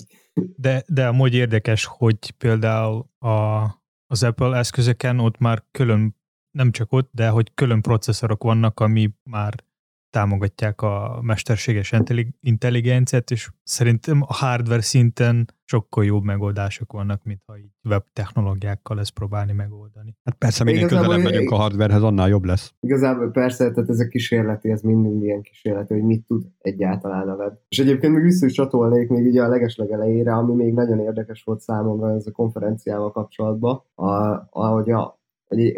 [0.65, 3.63] de, de amúgy érdekes, hogy például a,
[4.07, 6.15] az Apple eszközöken ott már külön,
[6.55, 9.53] nem csak ott, de hogy külön processzorok vannak, ami már
[10.09, 11.93] támogatják a mesterséges
[12.41, 18.99] intelligenciát, és szerintem a hardware szinten sokkal jobb megoldások vannak, mint ha így web technológiákkal
[18.99, 20.15] ezt próbálni megoldani.
[20.23, 22.73] Hát persze, minél közelebb megyünk a hardwarehez, annál jobb lesz.
[22.79, 27.35] Igazából persze, tehát ez a kísérleti, ez mindig ilyen kísérleti, hogy mit tud egyáltalán a
[27.35, 27.53] web.
[27.67, 31.59] És egyébként még vissza is csatolnék még ugye a legeslegelejére, ami még nagyon érdekes volt
[31.59, 34.11] számomra ez a konferenciával kapcsolatban, a,
[34.49, 35.24] ahogy a, hogy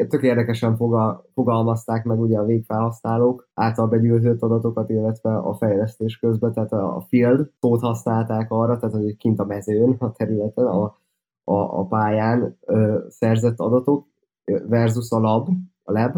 [0.08, 6.53] tök érdekesen fogal, fogalmazták meg ugye a végfelhasználók által begyűjtött adatokat, illetve a fejlesztés közben,
[6.53, 10.84] tehát a field szót használták arra, tehát hogy kint a mezőn, a területen, a,
[11.43, 14.08] a, a pályán ö, szerzett adatok
[14.67, 15.49] versus a lab,
[15.84, 16.12] a lab,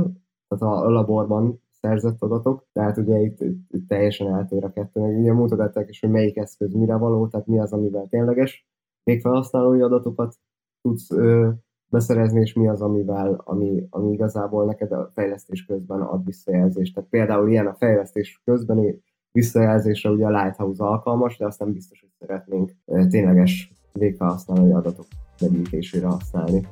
[0.47, 5.17] tehát a laborban szerzett adatok, tehát ugye itt, itt, itt teljesen eltér a kettő, meg
[5.17, 8.67] ugye mutogatták is, hogy melyik eszköz mire való, tehát mi az, amivel tényleges
[9.03, 10.35] végfelhasználói adatokat
[10.81, 11.49] tudsz ö,
[11.89, 16.93] beszerezni, és mi az, amivel, ami, ami igazából neked a fejlesztés közben ad visszajelzést.
[16.93, 21.99] Tehát például ilyen a fejlesztés közbeni visszajelzésre ugye a Lighthouse alkalmas, de azt nem biztos,
[21.99, 22.71] hogy szeretnénk
[23.09, 25.05] tényleges végfelhasználói adatok
[25.41, 26.67] begyűjtésére használni.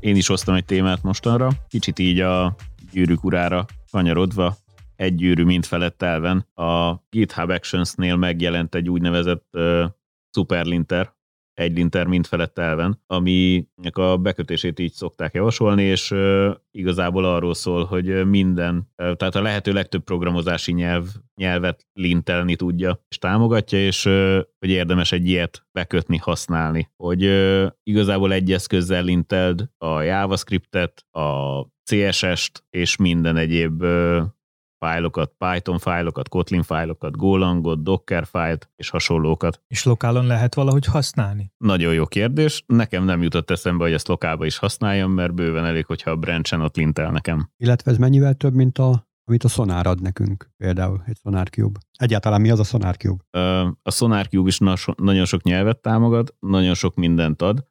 [0.00, 2.54] Én is hoztam egy témát mostanra, kicsit így a
[2.92, 4.54] gyűrűk urára kanyarodva,
[4.96, 6.46] egy gyűrű mind felett elven.
[6.54, 9.84] A GitHub Actions-nél megjelent egy úgynevezett uh,
[10.30, 11.12] superlinter,
[11.58, 16.14] egy linter mind felett elven, aminek a bekötését így szokták javasolni, és
[16.70, 23.18] igazából arról szól, hogy minden, tehát a lehető legtöbb programozási nyelv, nyelvet lintelni tudja, és
[23.18, 24.02] támogatja, és
[24.58, 26.90] hogy érdemes egy ilyet bekötni, használni.
[26.96, 27.22] Hogy
[27.82, 33.84] igazából egy eszközzel linteld a JavaScriptet, a CSS-t, és minden egyéb
[34.78, 39.62] fájlokat, Python fájlokat, Kotlin fájlokat, Golangot, Docker fájlt és hasonlókat.
[39.66, 41.52] És lokálon lehet valahogy használni?
[41.56, 42.64] Nagyon jó kérdés.
[42.66, 46.60] Nekem nem jutott eszembe, hogy ezt lokálba is használjam, mert bőven elég, hogyha a branchen
[46.60, 47.50] ott lintel nekem.
[47.56, 51.80] Illetve ez mennyivel több, mint a amit a Sonar ad nekünk, például egy Sonar Cube.
[51.98, 53.22] Egyáltalán mi az a Sonar Cube?
[53.82, 54.58] A Sonar Cube is
[54.96, 57.66] nagyon sok nyelvet támogat, nagyon sok mindent ad.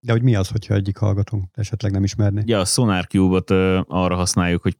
[0.00, 2.42] De hogy mi az, hogyha egyik hallgatónk esetleg nem ismerné?
[2.44, 3.50] Ja, a Sonar Cube-ot
[3.90, 4.76] arra használjuk, hogy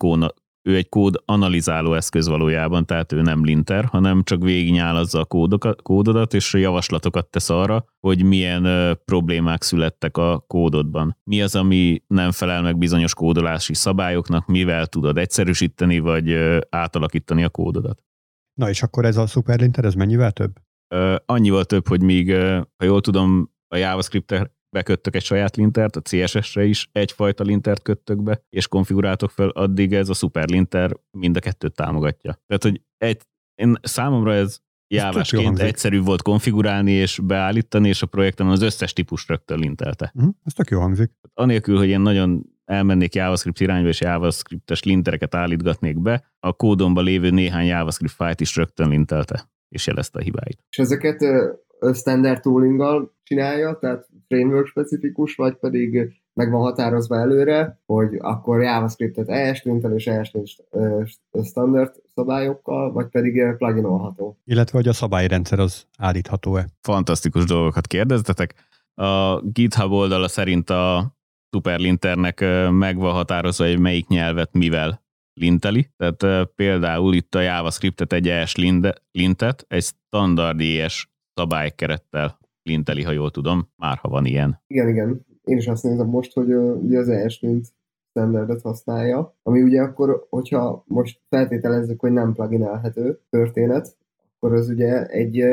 [0.67, 5.83] ő egy kód analizáló eszköz valójában, tehát ő nem linter, hanem csak végignyálazza a kódokat,
[5.83, 11.17] kódodat, és javaslatokat tesz arra, hogy milyen ö, problémák születtek a kódodban.
[11.25, 17.45] Mi az, ami nem felel meg bizonyos kódolási szabályoknak, mivel tudod egyszerűsíteni, vagy ö, átalakítani
[17.45, 18.03] a kódodat.
[18.61, 20.53] Na és akkor ez a superlinter, ez mennyivel több?
[20.95, 25.97] Ö, annyival több, hogy még, ö, ha jól tudom, a JavaScript beköttök egy saját lintert,
[25.97, 31.37] a CSS-re is egyfajta lintert köttök be, és konfiguráltok fel, addig ez a superlinter mind
[31.37, 32.39] a kettőt támogatja.
[32.47, 33.23] Tehát, hogy egy,
[33.55, 39.29] én számomra ez jávásként egyszerű volt konfigurálni és beállítani, és a projekten az összes típus
[39.29, 40.13] rögtön lintelte.
[40.15, 41.13] Uh-huh, ez tök jó hangzik.
[41.35, 47.31] Anélkül, hogy én nagyon elmennék JavaScript irányba, és JavaScript-es lintereket állítgatnék be, a kódomba lévő
[47.31, 50.59] néhány JavaScript fájt is rögtön lintelte, és jelezte a hibáit.
[50.69, 51.25] És ezeket
[51.95, 59.29] standard toolinggal csinálja, tehát framework specifikus, vagy pedig meg van határozva előre, hogy akkor JavaScript-et
[59.29, 60.33] ES-lintel és es
[61.45, 64.39] standard szabályokkal, vagy pedig pluginolható.
[64.45, 66.69] Illetve, hogy a szabályrendszer az állítható-e.
[66.81, 68.55] Fantasztikus dolgokat kérdeztetek.
[68.95, 71.15] A GitHub oldala szerint a
[71.57, 75.05] Superlinternek meg van határozva, hogy melyik nyelvet mivel
[75.41, 75.91] linteli.
[75.97, 78.55] Tehát például itt a JavaScript-et egy ES
[79.13, 84.63] lintet egy standard ES szabálykerettel linteli, ha jól tudom, már ha van ilyen.
[84.67, 85.27] Igen, igen.
[85.45, 87.67] Én is azt nézem most, hogy uh, ugye az ES lint
[88.11, 93.97] standardet használja, ami ugye akkor, hogyha most feltételezzük, hogy nem pluginelhető történet,
[94.37, 95.45] akkor az ugye egy,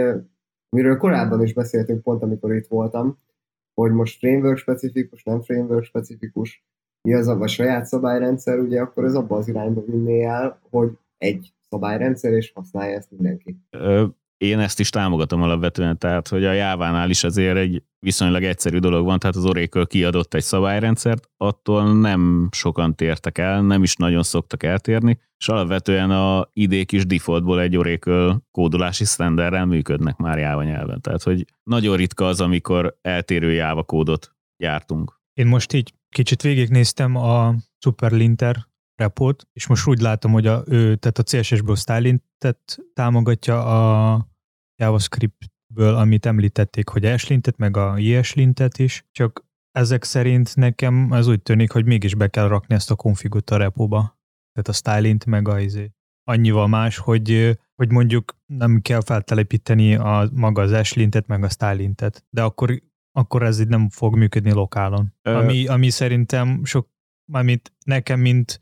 [0.70, 3.18] miről korábban is beszéltünk pont, amikor itt voltam,
[3.74, 6.66] hogy most framework specifikus, nem framework specifikus,
[7.01, 10.97] mi az a, a saját szabályrendszer, ugye akkor ez abban az irányba vinné el, hogy
[11.18, 13.57] egy szabályrendszer, és használja ezt mindenki.
[13.70, 14.05] Ö,
[14.44, 19.06] én ezt is támogatom alapvetően, tehát hogy a Jávánál is azért egy viszonylag egyszerű dolog
[19.06, 24.24] van, tehát az Oracle kiadott egy szabályrendszert, attól nem sokan tértek el, nem is nagyon
[24.24, 30.64] szoktak eltérni, és alapvetően a idék is defaultból egy Oracle kódolási standardrel működnek már Java
[30.64, 31.02] nyelven.
[31.02, 35.22] Tehát, hogy nagyon ritka az, amikor eltérő Java kódot gyártunk.
[35.34, 40.96] Én most így kicsit végignéztem a Superlinter repót, és most úgy látom, hogy a, ő,
[40.96, 44.32] tehát a CSS-ből Stylintet támogatja a
[44.84, 51.42] JavaScript-ből, amit említették, hogy Ashlintet, meg a JSlintet is, csak ezek szerint nekem ez úgy
[51.42, 54.20] tűnik, hogy mégis be kell rakni ezt a konfigut a repóba.
[54.52, 55.92] Tehát a stylint meg a izé.
[56.24, 62.26] Annyival más, hogy, hogy mondjuk nem kell feltelepíteni a, maga az Ashlintet, meg a stylintet.
[62.30, 62.82] De akkor,
[63.12, 65.14] akkor ez így nem fog működni lokálon.
[65.22, 65.36] Ö...
[65.36, 66.90] Ami, ami szerintem sok,
[67.32, 68.62] mármint nekem, mint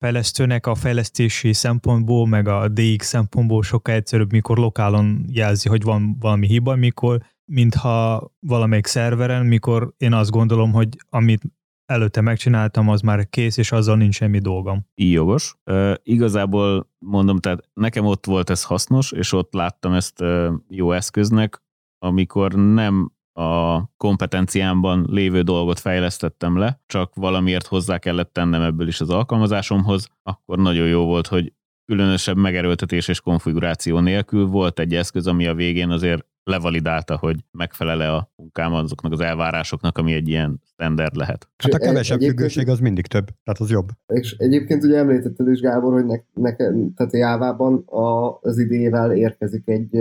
[0.00, 6.16] fejlesztőnek a fejlesztési szempontból, meg a DX szempontból sokkal egyszerűbb, mikor lokálon jelzi, hogy van
[6.20, 11.42] valami hiba, mikor, mintha valamelyik szerveren, mikor én azt gondolom, hogy amit
[11.86, 14.86] előtte megcsináltam, az már kész, és azzal nincs semmi dolgom.
[14.94, 15.54] Így jogos.
[15.64, 20.92] Uh, igazából mondom, tehát nekem ott volt ez hasznos, és ott láttam ezt uh, jó
[20.92, 21.62] eszköznek,
[21.98, 29.00] amikor nem a kompetenciámban lévő dolgot fejlesztettem le, csak valamiért hozzá kellett tennem ebből is
[29.00, 31.52] az alkalmazásomhoz, akkor nagyon jó volt, hogy
[31.84, 38.12] különösebb megerőltetés és konfiguráció nélkül volt egy eszköz, ami a végén azért levalidálta, hogy megfelele
[38.12, 41.48] a munkám azoknak az elvárásoknak, ami egy ilyen standard lehet.
[41.56, 43.88] Hát a kevesebb függőség az mindig több, tehát az jobb.
[44.06, 49.12] És egyébként ugye említetted is, Gábor, hogy ne, nekem, tehát a Jávában a, az idével
[49.12, 49.98] érkezik egy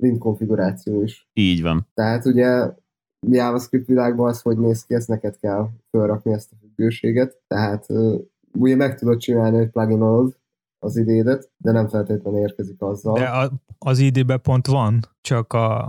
[0.00, 1.28] lint konfiguráció is.
[1.32, 1.88] Így van.
[1.94, 2.72] Tehát ugye
[3.28, 7.40] JavaScript világban az, hogy néz ki, ezt neked kell felrakni ezt a függőséget.
[7.46, 7.86] Tehát
[8.52, 10.02] ugye meg tudod csinálni, hogy plugin
[10.78, 13.18] az idédet, de nem feltétlenül érkezik azzal.
[13.18, 15.80] De a, az id pont van, csak a,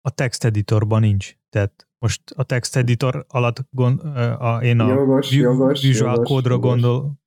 [0.00, 1.36] a text editorban nincs.
[1.48, 4.00] Tehát most a text editor alatt gond,
[4.38, 6.58] a, én a jogos, Visual jogos, jogos.
[6.58, 7.19] gondol,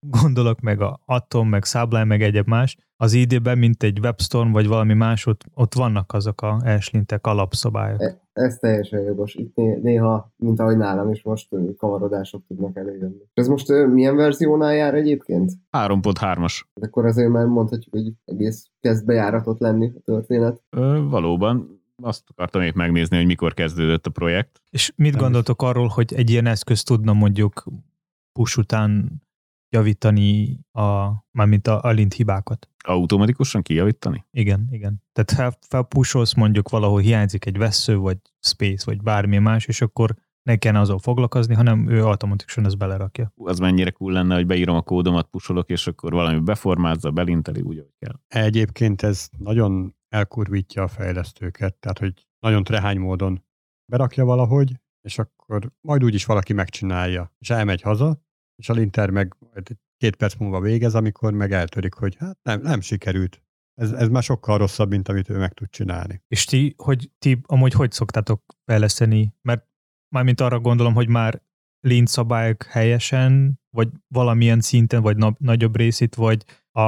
[0.00, 2.76] gondolok, meg a Atom, meg Sublime, meg egyéb más.
[2.96, 8.02] Az ID-ben, mint egy WebStorm, vagy valami más, ott, ott vannak azok a elslintek alapszabályok.
[8.02, 9.34] E- Ez teljesen jogos.
[9.34, 13.22] Itt né- néha, mint ahogy nálam is most kavarodások tudnak előjönni.
[13.34, 15.52] Ez most milyen verziónál jár egyébként?
[15.70, 16.62] 3.3-as.
[16.74, 20.62] De akkor azért már mondhatjuk, hogy egész kezd bejáratot lenni a történet.
[20.70, 24.62] Ö, valóban azt akartam épp megnézni, hogy mikor kezdődött a projekt.
[24.70, 27.64] És mit gondoltok arról, hogy egy ilyen eszköz tudna mondjuk
[28.32, 29.22] push után
[29.70, 32.68] javítani a, mármint a, a lint hibákat?
[32.84, 34.26] Automatikusan kijavítani?
[34.30, 35.02] Igen, igen.
[35.12, 40.14] Tehát fel, felpusolsz mondjuk valahol hiányzik egy vesző, vagy space, vagy bármi más, és akkor
[40.42, 43.32] ne kellene azon foglalkozni, hanem ő automatikusan ezt belerakja.
[43.36, 47.78] Az mennyire cool lenne, hogy beírom a kódomat, pusolok, és akkor valami beformázza, belinteli úgy,
[47.78, 48.42] ahogy kell.
[48.44, 53.44] Egyébként ez nagyon elkurvítja a fejlesztőket, tehát hogy nagyon trehány módon
[53.92, 58.26] berakja valahogy, és akkor majd úgyis valaki megcsinálja, és elmegy haza,
[58.58, 59.36] és a linter meg
[59.96, 63.42] két perc múlva végez, amikor meg eltörik, hogy hát nem, nem sikerült.
[63.74, 66.22] Ez, ez már sokkal rosszabb, mint amit ő meg tud csinálni.
[66.28, 69.34] És ti, hogy ti amúgy hogy szoktátok fejleszteni?
[69.42, 69.66] Mert
[70.08, 71.42] mármint arra gondolom, hogy már
[71.80, 76.80] lint szabályok helyesen, vagy valamilyen szinten, vagy na- nagyobb részét, vagy a,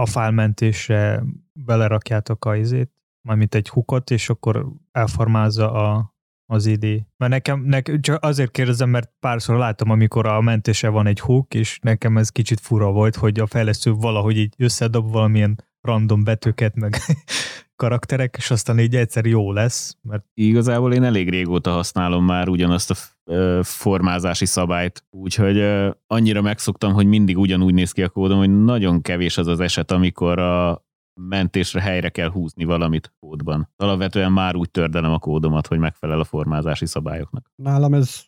[0.00, 2.92] a fájlmentésre belerakjátok a izét,
[3.28, 6.14] mármint egy hukot, és akkor elformázza a,
[6.50, 6.84] az ID.
[7.16, 11.54] Mert nekem, nekem, csak azért kérdezem, mert párszor látom, amikor a mentése van egy hook,
[11.54, 16.74] és nekem ez kicsit fura volt, hogy a fejlesztő valahogy így összedob valamilyen random betűket,
[16.74, 16.96] meg
[17.76, 22.90] karakterek, és aztán így egyszer jó lesz, mert Igazából én elég régóta használom már ugyanazt
[22.90, 22.96] a
[23.62, 25.62] formázási szabályt, úgyhogy
[26.06, 29.90] annyira megszoktam, hogy mindig ugyanúgy néz ki a kódom, hogy nagyon kevés az az eset,
[29.90, 30.84] amikor a
[31.28, 33.68] mentésre helyre kell húzni valamit kódban.
[33.76, 37.52] Alapvetően már úgy tördelem a kódomat, hogy megfelel a formázási szabályoknak.
[37.56, 38.22] Nálam ez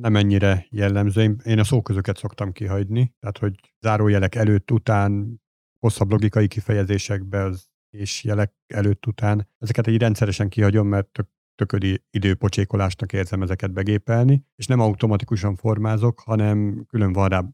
[0.00, 1.36] nem ennyire jellemző.
[1.44, 5.42] Én- a szóközöket szoktam kihagyni, tehát hogy zárójelek előtt, után,
[5.78, 9.48] hosszabb logikai kifejezésekbe az és jelek előtt, után.
[9.58, 16.20] Ezeket így rendszeresen kihagyom, mert tök, töködi időpocsékolásnak érzem ezeket begépelni, és nem automatikusan formázok,
[16.20, 17.44] hanem külön van rá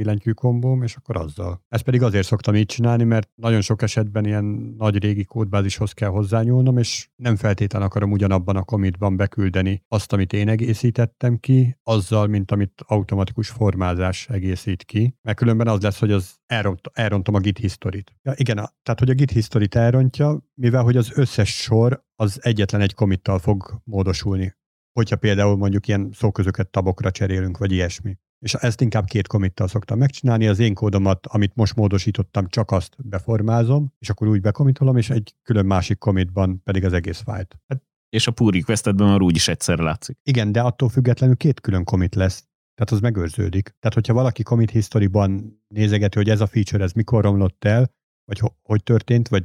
[0.00, 1.62] billentyű kombóm, és akkor azzal.
[1.68, 4.44] Ezt pedig azért szoktam így csinálni, mert nagyon sok esetben ilyen
[4.78, 10.32] nagy régi kódbázishoz kell hozzányúlnom, és nem feltétlenül akarom ugyanabban a commitban beküldeni azt, amit
[10.32, 16.12] én egészítettem ki, azzal, mint amit automatikus formázás egészít ki, mert különben az lesz, hogy
[16.12, 18.14] az elront, elrontom a git historit.
[18.22, 22.38] Ja, igen, a, tehát hogy a git historit elrontja, mivel hogy az összes sor az
[22.42, 24.54] egyetlen egy committal fog módosulni.
[24.92, 28.18] Hogyha például mondjuk ilyen szóközöket tabokra cserélünk, vagy ilyesmi.
[28.40, 30.46] És ezt inkább két committal szoktam megcsinálni.
[30.46, 35.34] Az én kódomat, amit most módosítottam, csak azt beformázom, és akkor úgy bekomitolom, és egy
[35.42, 37.58] külön másik commitban pedig az egész fájlt.
[37.66, 40.18] Hát És a pull requestedben már úgyis egyszer látszik.
[40.22, 42.48] igen, de attól függetlenül két külön commit lesz.
[42.74, 43.62] Tehát az megőrződik.
[43.78, 47.90] Tehát, hogyha valaki commit history-ban nézegeti, hogy ez a feature, ez mikor romlott el,
[48.24, 49.44] vagy ho- hogy történt, vagy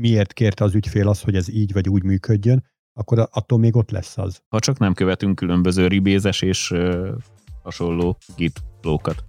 [0.00, 3.90] miért kérte az ügyfél azt, hogy ez így vagy úgy működjön, akkor attól még ott
[3.90, 4.42] lesz az.
[4.48, 6.74] Ha csak nem követünk különböző ribézes és
[7.66, 9.24] hasonló git flókat.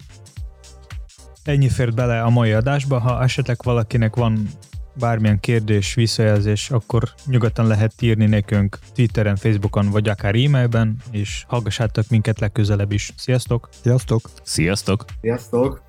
[1.44, 3.00] Ennyi fért bele a mai adásba.
[3.00, 4.48] Ha esetleg valakinek van
[5.00, 12.10] bármilyen kérdés, visszajelzés, akkor nyugodtan lehet írni nekünk Twitteren, Facebookon, vagy akár e-mailben, és hallgassátok
[12.10, 13.14] minket legközelebb is.
[13.16, 13.70] Sziasztok!
[13.82, 14.30] Sziasztok!
[14.44, 15.06] Sziasztok!
[15.22, 15.87] Sziasztok!